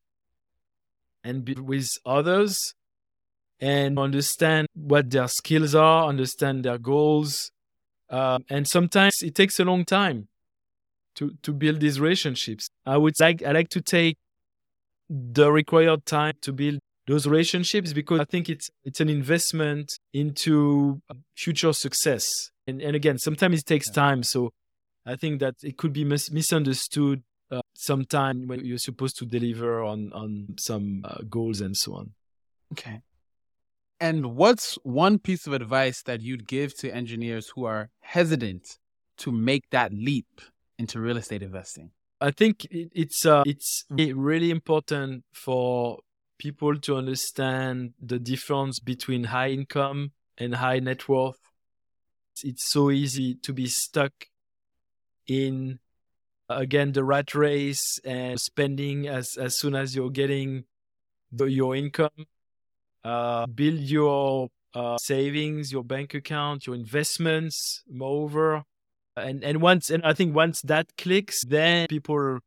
and 1.24 1.46
be 1.46 1.54
with 1.54 1.90
others 2.06 2.74
and 3.60 4.00
understand 4.00 4.68
what 4.74 5.10
their 5.12 5.28
skills 5.28 5.76
are, 5.76 6.08
understand 6.08 6.66
their 6.66 6.78
goals, 6.78 7.52
uh, 8.10 8.40
and 8.50 8.68
sometimes 8.68 9.22
it 9.22 9.36
takes 9.36 9.60
a 9.60 9.66
long 9.66 9.86
time 9.86 10.28
to 11.16 11.32
to 11.44 11.54
build 11.54 11.80
these 11.80 12.00
relationships. 12.00 12.70
I 12.86 12.98
would 12.98 13.14
like 13.20 13.44
I 13.44 13.52
like 13.52 13.70
to 13.70 13.82
take 13.82 14.18
the 15.10 15.52
required 15.52 16.06
time 16.06 16.34
to 16.42 16.54
build 16.54 16.80
those 17.08 17.28
relationships 17.28 17.94
because 17.94 18.20
I 18.20 18.26
think 18.26 18.50
it's 18.50 18.70
it's 18.84 19.00
an 19.02 19.10
investment 19.10 20.00
into 20.14 21.02
future 21.36 21.74
success. 21.74 22.52
And 22.68 22.82
and 22.82 22.96
again, 22.96 23.18
sometimes 23.18 23.60
it 23.60 23.66
takes 23.66 23.90
time. 23.90 24.24
So 24.24 24.52
I 25.06 25.16
think 25.16 25.40
that 25.40 25.56
it 25.64 25.78
could 25.78 25.94
be 25.94 26.04
mis- 26.04 26.32
misunderstood 26.32 27.24
sometime 27.82 28.46
when 28.46 28.64
you're 28.64 28.78
supposed 28.78 29.18
to 29.18 29.26
deliver 29.26 29.84
on 29.84 30.14
on 30.14 30.48
some 30.60 31.02
uh, 31.04 31.18
goals 31.28 31.62
and 31.62 31.76
so 31.76 31.96
on. 31.96 32.12
Okay. 32.74 33.02
And 34.00 34.36
what's 34.36 34.76
one 34.84 35.18
piece 35.20 35.48
of 35.48 35.54
advice 35.54 36.04
that 36.04 36.22
you'd 36.22 36.48
give 36.48 36.76
to 36.78 36.94
engineers 36.94 37.52
who 37.54 37.66
are 37.66 37.90
hesitant 38.00 38.78
to 39.18 39.32
make 39.32 39.70
that 39.72 39.94
leap 39.94 40.42
into 40.78 41.00
real 41.00 41.18
estate 41.18 41.44
investing? 41.44 41.92
I 42.20 42.32
think 42.32 42.68
it's 42.72 43.26
uh, 43.26 43.44
it's 43.48 43.86
really 43.90 44.52
important 44.52 45.24
for 45.34 46.00
people 46.38 46.78
to 46.78 46.98
understand 46.98 47.94
the 48.00 48.20
difference 48.20 48.80
between 48.80 49.24
high 49.26 49.50
income 49.50 50.12
and 50.38 50.56
high 50.56 50.80
net 50.80 51.10
worth. 51.10 51.42
It's 52.44 52.72
so 52.72 52.92
easy 52.92 53.36
to 53.36 53.54
be 53.54 53.68
stuck 53.68 54.14
in 55.28 55.80
again 56.58 56.92
the 56.92 57.04
rat 57.04 57.34
race 57.36 58.00
and 58.04 58.40
spending 58.40 59.08
as 59.08 59.38
as 59.38 59.58
soon 59.58 59.76
as 59.76 59.96
you're 59.96 60.10
getting 60.10 60.66
the, 61.32 61.46
your 61.46 61.76
income. 61.76 62.26
Uh, 63.04 63.48
build 63.48 63.80
your 63.80 64.50
uh, 64.74 64.98
savings, 64.98 65.72
your 65.72 65.84
bank 65.84 66.14
account, 66.14 66.68
your 66.68 66.76
investments. 66.76 67.84
Moreover, 67.90 68.64
and 69.16 69.44
and 69.44 69.62
once 69.62 69.90
and 69.90 70.04
I 70.06 70.14
think 70.14 70.36
once 70.36 70.62
that 70.62 70.96
clicks, 70.98 71.44
then 71.46 71.88
people 71.88 72.40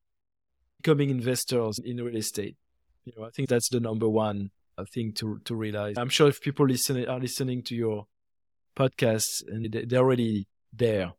becoming 0.80 1.10
investors 1.10 1.78
in 1.78 1.96
real 1.96 2.16
estate. 2.16 2.56
You 3.04 3.12
know, 3.16 3.24
I 3.24 3.30
think 3.30 3.48
that's 3.48 3.68
the 3.68 3.80
number 3.80 4.08
one 4.08 4.50
uh, 4.78 4.84
thing 4.84 5.12
to 5.14 5.40
to 5.44 5.54
realize. 5.54 5.96
I'm 5.98 6.08
sure 6.08 6.28
if 6.28 6.40
people 6.40 6.66
listening 6.66 7.08
are 7.08 7.20
listening 7.20 7.62
to 7.64 7.74
your 7.74 8.06
podcasts 8.76 9.42
and 9.46 9.72
they're 9.72 10.00
already 10.00 10.46
there. 10.72 11.12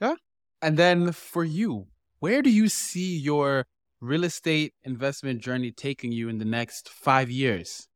Yeah. 0.00 0.14
And 0.62 0.76
then 0.76 1.12
for 1.12 1.44
you, 1.44 1.86
where 2.20 2.42
do 2.42 2.50
you 2.50 2.68
see 2.68 3.16
your 3.16 3.66
real 4.00 4.24
estate 4.24 4.74
investment 4.84 5.40
journey 5.40 5.72
taking 5.72 6.12
you 6.12 6.28
in 6.28 6.38
the 6.38 6.44
next 6.44 6.88
five 6.88 7.30
years? 7.30 7.88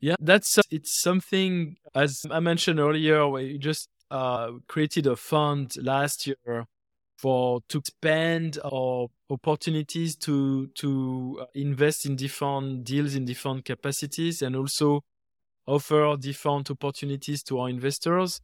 Yeah, 0.00 0.16
that's 0.18 0.56
uh, 0.58 0.62
it's 0.70 1.00
something 1.00 1.76
as 1.94 2.24
I 2.30 2.40
mentioned 2.40 2.80
earlier. 2.80 3.28
We 3.28 3.58
just 3.58 3.88
uh, 4.10 4.52
created 4.66 5.06
a 5.06 5.16
fund 5.16 5.74
last 5.76 6.26
year 6.26 6.66
for 7.18 7.60
to 7.68 7.78
expand 7.78 8.58
our 8.64 9.08
opportunities 9.28 10.16
to 10.16 10.68
to 10.68 11.38
uh, 11.42 11.44
invest 11.54 12.06
in 12.06 12.16
different 12.16 12.84
deals 12.84 13.14
in 13.14 13.26
different 13.26 13.66
capacities 13.66 14.40
and 14.40 14.56
also 14.56 15.02
offer 15.66 16.16
different 16.18 16.70
opportunities 16.70 17.42
to 17.42 17.60
our 17.60 17.68
investors. 17.68 18.40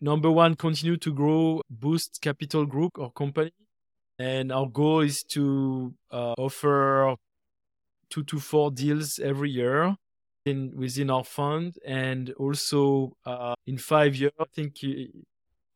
number 0.00 0.30
one, 0.30 0.54
continue 0.54 0.96
to 0.96 1.12
grow 1.12 1.60
Boost 1.70 2.20
Capital 2.20 2.66
Group 2.66 2.98
or 2.98 3.10
company. 3.12 3.52
And 4.18 4.50
our 4.50 4.66
goal 4.66 5.00
is 5.00 5.22
to 5.30 5.94
uh, 6.10 6.34
offer 6.38 7.16
two 8.08 8.24
to 8.24 8.38
four 8.38 8.70
deals 8.70 9.18
every 9.18 9.50
year 9.50 9.96
in 10.44 10.72
within 10.74 11.10
our 11.10 11.24
fund. 11.24 11.76
And 11.84 12.32
also 12.38 13.16
uh, 13.26 13.54
in 13.66 13.78
five 13.78 14.14
years, 14.14 14.32
I 14.40 14.44
think 14.54 14.76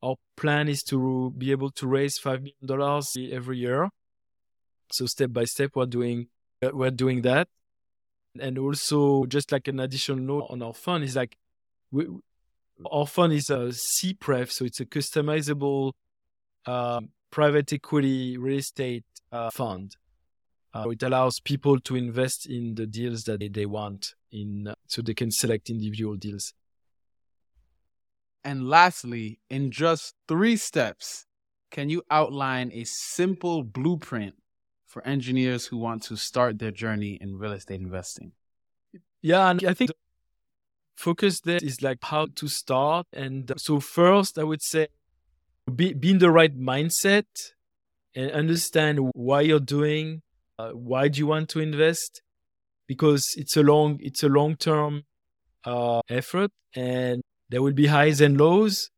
our 0.03 0.16
plan 0.36 0.68
is 0.68 0.82
to 0.84 1.32
be 1.36 1.51
able 1.51 1.70
to 1.72 1.86
raise 1.86 2.18
$5 2.18 2.51
million 2.62 3.03
every 3.32 3.59
year. 3.59 3.91
So 4.93 5.07
step 5.07 5.32
by 5.32 5.45
step, 5.45 5.72
we're 5.74 5.86
doing, 5.86 6.28
we're 6.62 6.91
doing 6.91 7.22
that. 7.22 7.49
And 8.41 8.59
also 8.59 9.26
just 9.26 9.53
like 9.53 9.68
an 9.68 9.80
additional 9.80 10.18
note 10.18 10.47
on 10.51 10.62
our 10.62 10.72
fund 10.72 11.05
is 11.05 11.16
like, 11.16 11.36
we, 11.91 12.07
our 12.91 13.07
fund 13.07 13.32
is 13.32 13.51
a 13.51 13.72
C-Pref, 13.72 14.51
so 14.51 14.64
it's 14.64 14.80
a 14.80 14.86
customizable 14.86 15.93
uh, 16.66 17.01
private 17.31 17.72
equity 17.72 18.37
real 18.37 18.59
estate 18.59 19.05
uh, 19.33 19.51
fund. 19.51 19.97
Uh, 20.72 20.91
it 20.91 21.03
allows 21.03 21.41
people 21.41 21.81
to 21.81 21.97
invest 21.97 22.47
in 22.47 22.74
the 22.76 22.87
deals 22.87 23.24
that 23.24 23.41
they, 23.41 23.49
they 23.49 23.66
want 23.66 24.14
in, 24.31 24.68
uh, 24.68 24.74
so 24.87 25.03
they 25.03 25.14
can 25.14 25.31
select 25.31 25.68
individual 25.68 26.16
deals. 26.16 26.55
And 28.45 28.68
lastly, 28.68 29.41
in 29.51 29.70
just 29.70 30.14
three 30.28 30.57
steps, 30.57 31.26
can 31.70 31.91
you 31.91 32.03
outline 32.11 32.70
a 32.72 32.85
simple 32.85 33.62
blueprint 33.62 34.35
for 34.87 35.07
engineers 35.07 35.66
who 35.66 35.76
want 35.76 36.03
to 36.05 36.16
start 36.16 36.59
their 36.59 36.70
journey 36.70 37.18
in 37.20 37.37
real 37.37 37.53
estate 37.53 37.81
investing? 37.81 38.33
Yeah, 39.22 39.51
and 39.51 39.64
I 39.64 39.74
think 39.74 39.91
focus 40.97 41.41
there 41.41 41.59
is 41.62 41.83
like 41.83 41.99
how 42.03 42.26
to 42.37 42.49
start. 42.49 43.07
And 43.12 43.53
so 43.57 43.81
first, 43.81 44.39
I 44.39 44.45
would 44.45 44.62
say 44.62 44.89
be, 45.74 45.92
be 45.92 46.11
in 46.11 46.18
the 46.18 46.30
right 46.30 46.56
mindset 46.58 47.24
and 48.14 48.30
understand 48.32 48.98
why 49.14 49.42
you're 49.42 49.61
doing, 49.61 50.22
uh, 50.58 50.70
why 50.70 51.08
do 51.08 51.18
you 51.18 51.26
want 51.26 51.48
to 51.50 51.61
invest, 51.61 52.22
because 52.86 53.34
it's 53.36 53.56
a 53.56 53.62
long, 53.62 53.98
it's 54.00 54.22
a 54.22 54.28
long 54.28 54.56
term 54.56 55.04
uh, 55.64 56.00
effort, 56.08 56.50
and 56.74 57.22
there 57.48 57.62
will 57.62 57.72
be 57.72 57.86
highs 57.86 58.20
and 58.20 58.38
lows. 58.38 58.90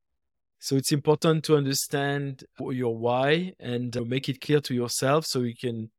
So 0.58 0.76
it's 0.76 0.92
important 0.92 1.44
to 1.44 1.56
understand 1.56 2.44
your 2.58 2.96
why 2.96 3.52
and 3.58 3.96
make 4.08 4.28
it 4.28 4.40
clear 4.40 4.60
to 4.60 4.74
yourself 4.74 5.26
so 5.26 5.40
you 5.40 5.56
can 5.56 5.90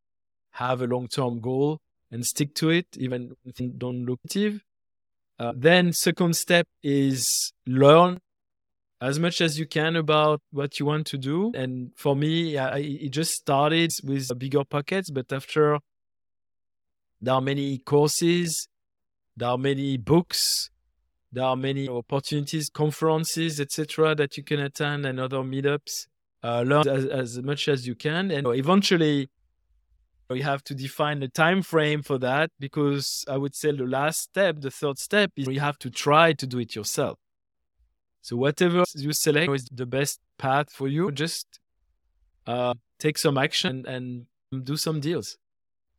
have 0.51 0.81
a 0.81 0.87
long 0.87 1.07
term 1.07 1.41
goal 1.41 1.79
and 2.11 2.25
stick 2.25 2.53
to 2.55 2.69
it, 2.69 2.87
even 2.97 3.35
if 3.43 3.59
don't 3.77 4.05
look 4.05 4.19
active. 4.25 4.63
Uh, 5.39 5.51
then 5.55 5.91
second 5.91 6.35
step 6.35 6.67
is 6.81 7.51
learn 7.65 8.19
as 9.03 9.19
much 9.19 9.41
as 9.41 9.59
you 9.59 9.67
can 9.67 9.97
about 9.97 10.41
what 10.51 10.79
you 10.79 10.85
want 10.85 11.05
to 11.07 11.17
do. 11.17 11.51
And 11.53 11.91
for 11.95 12.15
me, 12.15 12.57
I, 12.57 12.77
it 12.77 13.09
just 13.09 13.33
started 13.33 13.91
with 14.01 14.29
BiggerPockets, 14.29 15.13
but 15.13 15.31
after 15.31 15.79
there 17.21 17.33
are 17.33 17.41
many 17.41 17.79
courses, 17.79 18.69
there 19.35 19.49
are 19.49 19.57
many 19.57 19.97
books, 19.97 20.69
there 21.33 21.43
are 21.43 21.57
many 21.57 21.89
opportunities, 21.89 22.69
conferences, 22.69 23.59
etc., 23.59 24.15
that 24.15 24.37
you 24.37 24.43
can 24.43 24.61
attend 24.61 25.05
and 25.05 25.19
other 25.19 25.39
meetups. 25.39 26.07
Uh, 26.41 26.61
learn 26.61 26.87
as, 26.87 27.05
as 27.05 27.41
much 27.41 27.69
as 27.69 27.87
you 27.87 27.95
can, 27.95 28.29
and 28.29 28.45
eventually 28.47 29.29
you 30.29 30.43
have 30.43 30.61
to 30.61 30.75
define 30.75 31.23
a 31.23 31.27
time 31.29 31.61
frame 31.61 32.01
for 32.01 32.17
that 32.17 32.51
because 32.59 33.23
I 33.29 33.37
would 33.37 33.55
say 33.55 33.71
the 33.71 33.85
last 33.85 34.19
step, 34.19 34.59
the 34.59 34.71
third 34.71 34.97
step, 34.97 35.31
is 35.37 35.47
you 35.47 35.61
have 35.61 35.79
to 35.79 35.89
try 35.89 36.33
to 36.33 36.45
do 36.45 36.59
it 36.59 36.75
yourself. 36.75 37.17
So 38.23 38.35
whatever 38.35 38.83
you 38.95 39.13
select 39.13 39.51
is 39.53 39.67
the 39.71 39.85
best 39.85 40.19
path 40.39 40.71
for 40.71 40.87
you. 40.87 41.11
Just 41.11 41.59
uh, 42.47 42.73
take 42.97 43.19
some 43.19 43.37
action 43.37 43.85
and 43.85 44.25
do 44.63 44.75
some 44.75 44.99
deals. 44.99 45.37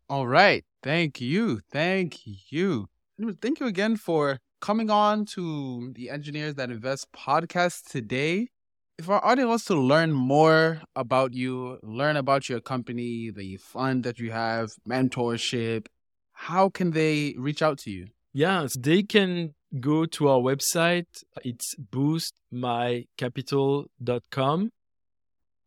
All 0.08 0.26
right. 0.26 0.64
Thank 0.82 1.20
you. 1.20 1.60
Thank 1.70 2.18
you. 2.50 2.88
Thank 3.40 3.60
you 3.60 3.66
again 3.66 3.96
for 3.96 4.38
coming 4.60 4.90
on 4.90 5.24
to 5.26 5.92
the 5.94 6.10
Engineers 6.10 6.54
That 6.56 6.70
Invest 6.70 7.12
podcast 7.12 7.90
today 7.90 8.48
if 8.98 9.08
our 9.08 9.24
audience 9.24 9.48
wants 9.48 9.64
to 9.66 9.74
learn 9.74 10.12
more 10.12 10.80
about 10.94 11.34
you, 11.34 11.78
learn 11.82 12.16
about 12.16 12.48
your 12.48 12.60
company, 12.60 13.30
the 13.30 13.56
fund 13.56 14.04
that 14.04 14.18
you 14.18 14.30
have, 14.30 14.72
mentorship, 14.88 15.86
how 16.32 16.68
can 16.68 16.92
they 16.92 17.34
reach 17.36 17.62
out 17.62 17.78
to 17.78 17.90
you? 17.90 18.06
Yes, 18.32 18.74
they 18.74 19.02
can 19.02 19.54
go 19.80 20.06
to 20.06 20.28
our 20.28 20.40
website. 20.40 21.24
It's 21.44 21.74
boostmycapital.com. 21.76 24.70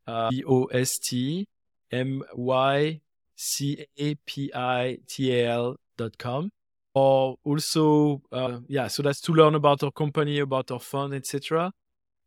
Uh, 0.05 0.29
B 0.29 0.43
O 0.47 0.65
S 0.65 0.99
T 0.99 1.47
M 1.91 2.23
Y 2.33 3.01
C 3.35 3.85
A 3.97 4.15
P 4.15 4.51
I 4.53 4.99
T 5.07 5.33
A 5.33 5.47
L 5.47 5.77
dot 5.97 6.17
com. 6.17 6.51
Or 6.93 7.37
also, 7.43 8.21
uh, 8.31 8.59
yeah, 8.67 8.87
so 8.87 9.03
that's 9.03 9.19
to 9.21 9.33
learn 9.33 9.53
about 9.53 9.83
our 9.83 9.91
company, 9.91 10.39
about 10.39 10.71
our 10.71 10.79
fund, 10.79 11.13
etc. 11.13 11.71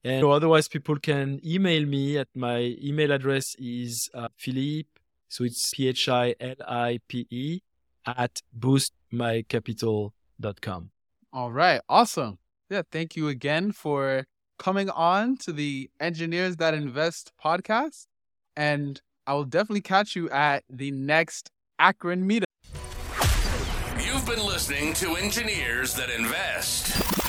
And 0.04 0.24
otherwise, 0.24 0.68
people 0.68 0.96
can 0.96 1.40
email 1.44 1.84
me 1.86 2.18
at 2.18 2.28
my 2.34 2.76
email 2.82 3.12
address 3.12 3.54
is 3.58 4.08
uh, 4.14 4.28
Philippe. 4.36 4.88
So 5.28 5.44
it's 5.44 5.72
P 5.74 5.88
H 5.88 6.08
I 6.08 6.34
L 6.40 6.54
I 6.68 7.00
P 7.08 7.26
E 7.30 7.60
at 8.06 8.42
boostmycapital.com. 8.58 10.90
All 11.32 11.52
right. 11.52 11.80
Awesome. 11.88 12.38
Yeah. 12.68 12.82
Thank 12.90 13.16
you 13.16 13.28
again 13.28 13.72
for 13.72 14.24
coming 14.58 14.90
on 14.90 15.36
to 15.38 15.52
the 15.52 15.90
Engineers 16.00 16.56
That 16.56 16.74
Invest 16.74 17.32
podcast. 17.42 18.06
And 18.56 19.00
I 19.26 19.34
will 19.34 19.44
definitely 19.44 19.80
catch 19.82 20.16
you 20.16 20.28
at 20.30 20.64
the 20.68 20.90
next 20.90 21.50
Akron 21.78 22.28
meetup. 22.28 22.44
You've 24.04 24.26
been 24.26 24.44
listening 24.44 24.92
to 24.94 25.16
Engineers 25.16 25.94
That 25.94 26.10
Invest. 26.10 27.19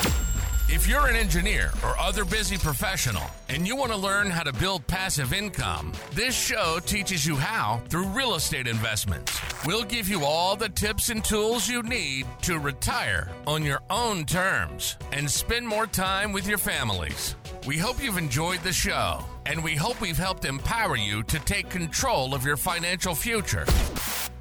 If 0.82 0.88
you're 0.88 1.06
an 1.06 1.14
engineer 1.14 1.70
or 1.84 1.96
other 1.96 2.24
busy 2.24 2.58
professional 2.58 3.22
and 3.48 3.68
you 3.68 3.76
want 3.76 3.92
to 3.92 3.96
learn 3.96 4.30
how 4.30 4.42
to 4.42 4.52
build 4.52 4.84
passive 4.88 5.32
income, 5.32 5.92
this 6.12 6.34
show 6.34 6.80
teaches 6.84 7.24
you 7.24 7.36
how 7.36 7.80
through 7.88 8.06
real 8.06 8.34
estate 8.34 8.66
investments. 8.66 9.38
We'll 9.64 9.84
give 9.84 10.08
you 10.08 10.24
all 10.24 10.56
the 10.56 10.68
tips 10.68 11.08
and 11.08 11.24
tools 11.24 11.68
you 11.68 11.84
need 11.84 12.26
to 12.42 12.58
retire 12.58 13.30
on 13.46 13.62
your 13.62 13.80
own 13.90 14.24
terms 14.24 14.96
and 15.12 15.30
spend 15.30 15.68
more 15.68 15.86
time 15.86 16.32
with 16.32 16.48
your 16.48 16.58
families. 16.58 17.36
We 17.64 17.78
hope 17.78 18.02
you've 18.02 18.18
enjoyed 18.18 18.64
the 18.64 18.72
show 18.72 19.24
and 19.46 19.62
we 19.62 19.76
hope 19.76 20.00
we've 20.00 20.18
helped 20.18 20.46
empower 20.46 20.96
you 20.96 21.22
to 21.22 21.38
take 21.44 21.70
control 21.70 22.34
of 22.34 22.44
your 22.44 22.56
financial 22.56 23.14
future. 23.14 23.66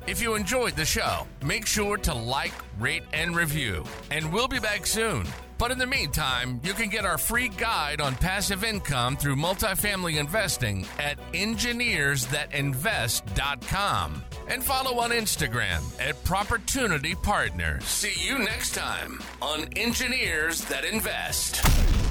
If 0.07 0.19
you 0.19 0.33
enjoyed 0.33 0.75
the 0.75 0.85
show, 0.85 1.27
make 1.45 1.67
sure 1.67 1.97
to 1.97 2.15
like, 2.15 2.55
rate, 2.79 3.03
and 3.13 3.35
review. 3.35 3.85
And 4.09 4.33
we'll 4.33 4.47
be 4.47 4.57
back 4.57 4.87
soon 4.87 5.27
but 5.61 5.69
in 5.69 5.77
the 5.77 5.85
meantime, 5.85 6.59
you 6.63 6.73
can 6.73 6.89
get 6.89 7.05
our 7.05 7.19
free 7.19 7.47
guide 7.47 8.01
on 8.01 8.15
passive 8.15 8.63
income 8.63 9.15
through 9.15 9.35
multifamily 9.35 10.19
investing 10.19 10.87
at 10.97 11.19
engineersthatinvest.com 11.33 14.23
and 14.47 14.63
follow 14.63 14.99
on 14.99 15.11
Instagram 15.11 15.83
at 16.01 16.15
Propertunity 16.23 17.13
Partners. 17.13 17.83
See 17.83 18.27
you 18.27 18.39
next 18.39 18.73
time 18.73 19.21
on 19.39 19.65
Engineers 19.75 20.65
That 20.65 20.83
Invest. 20.83 22.10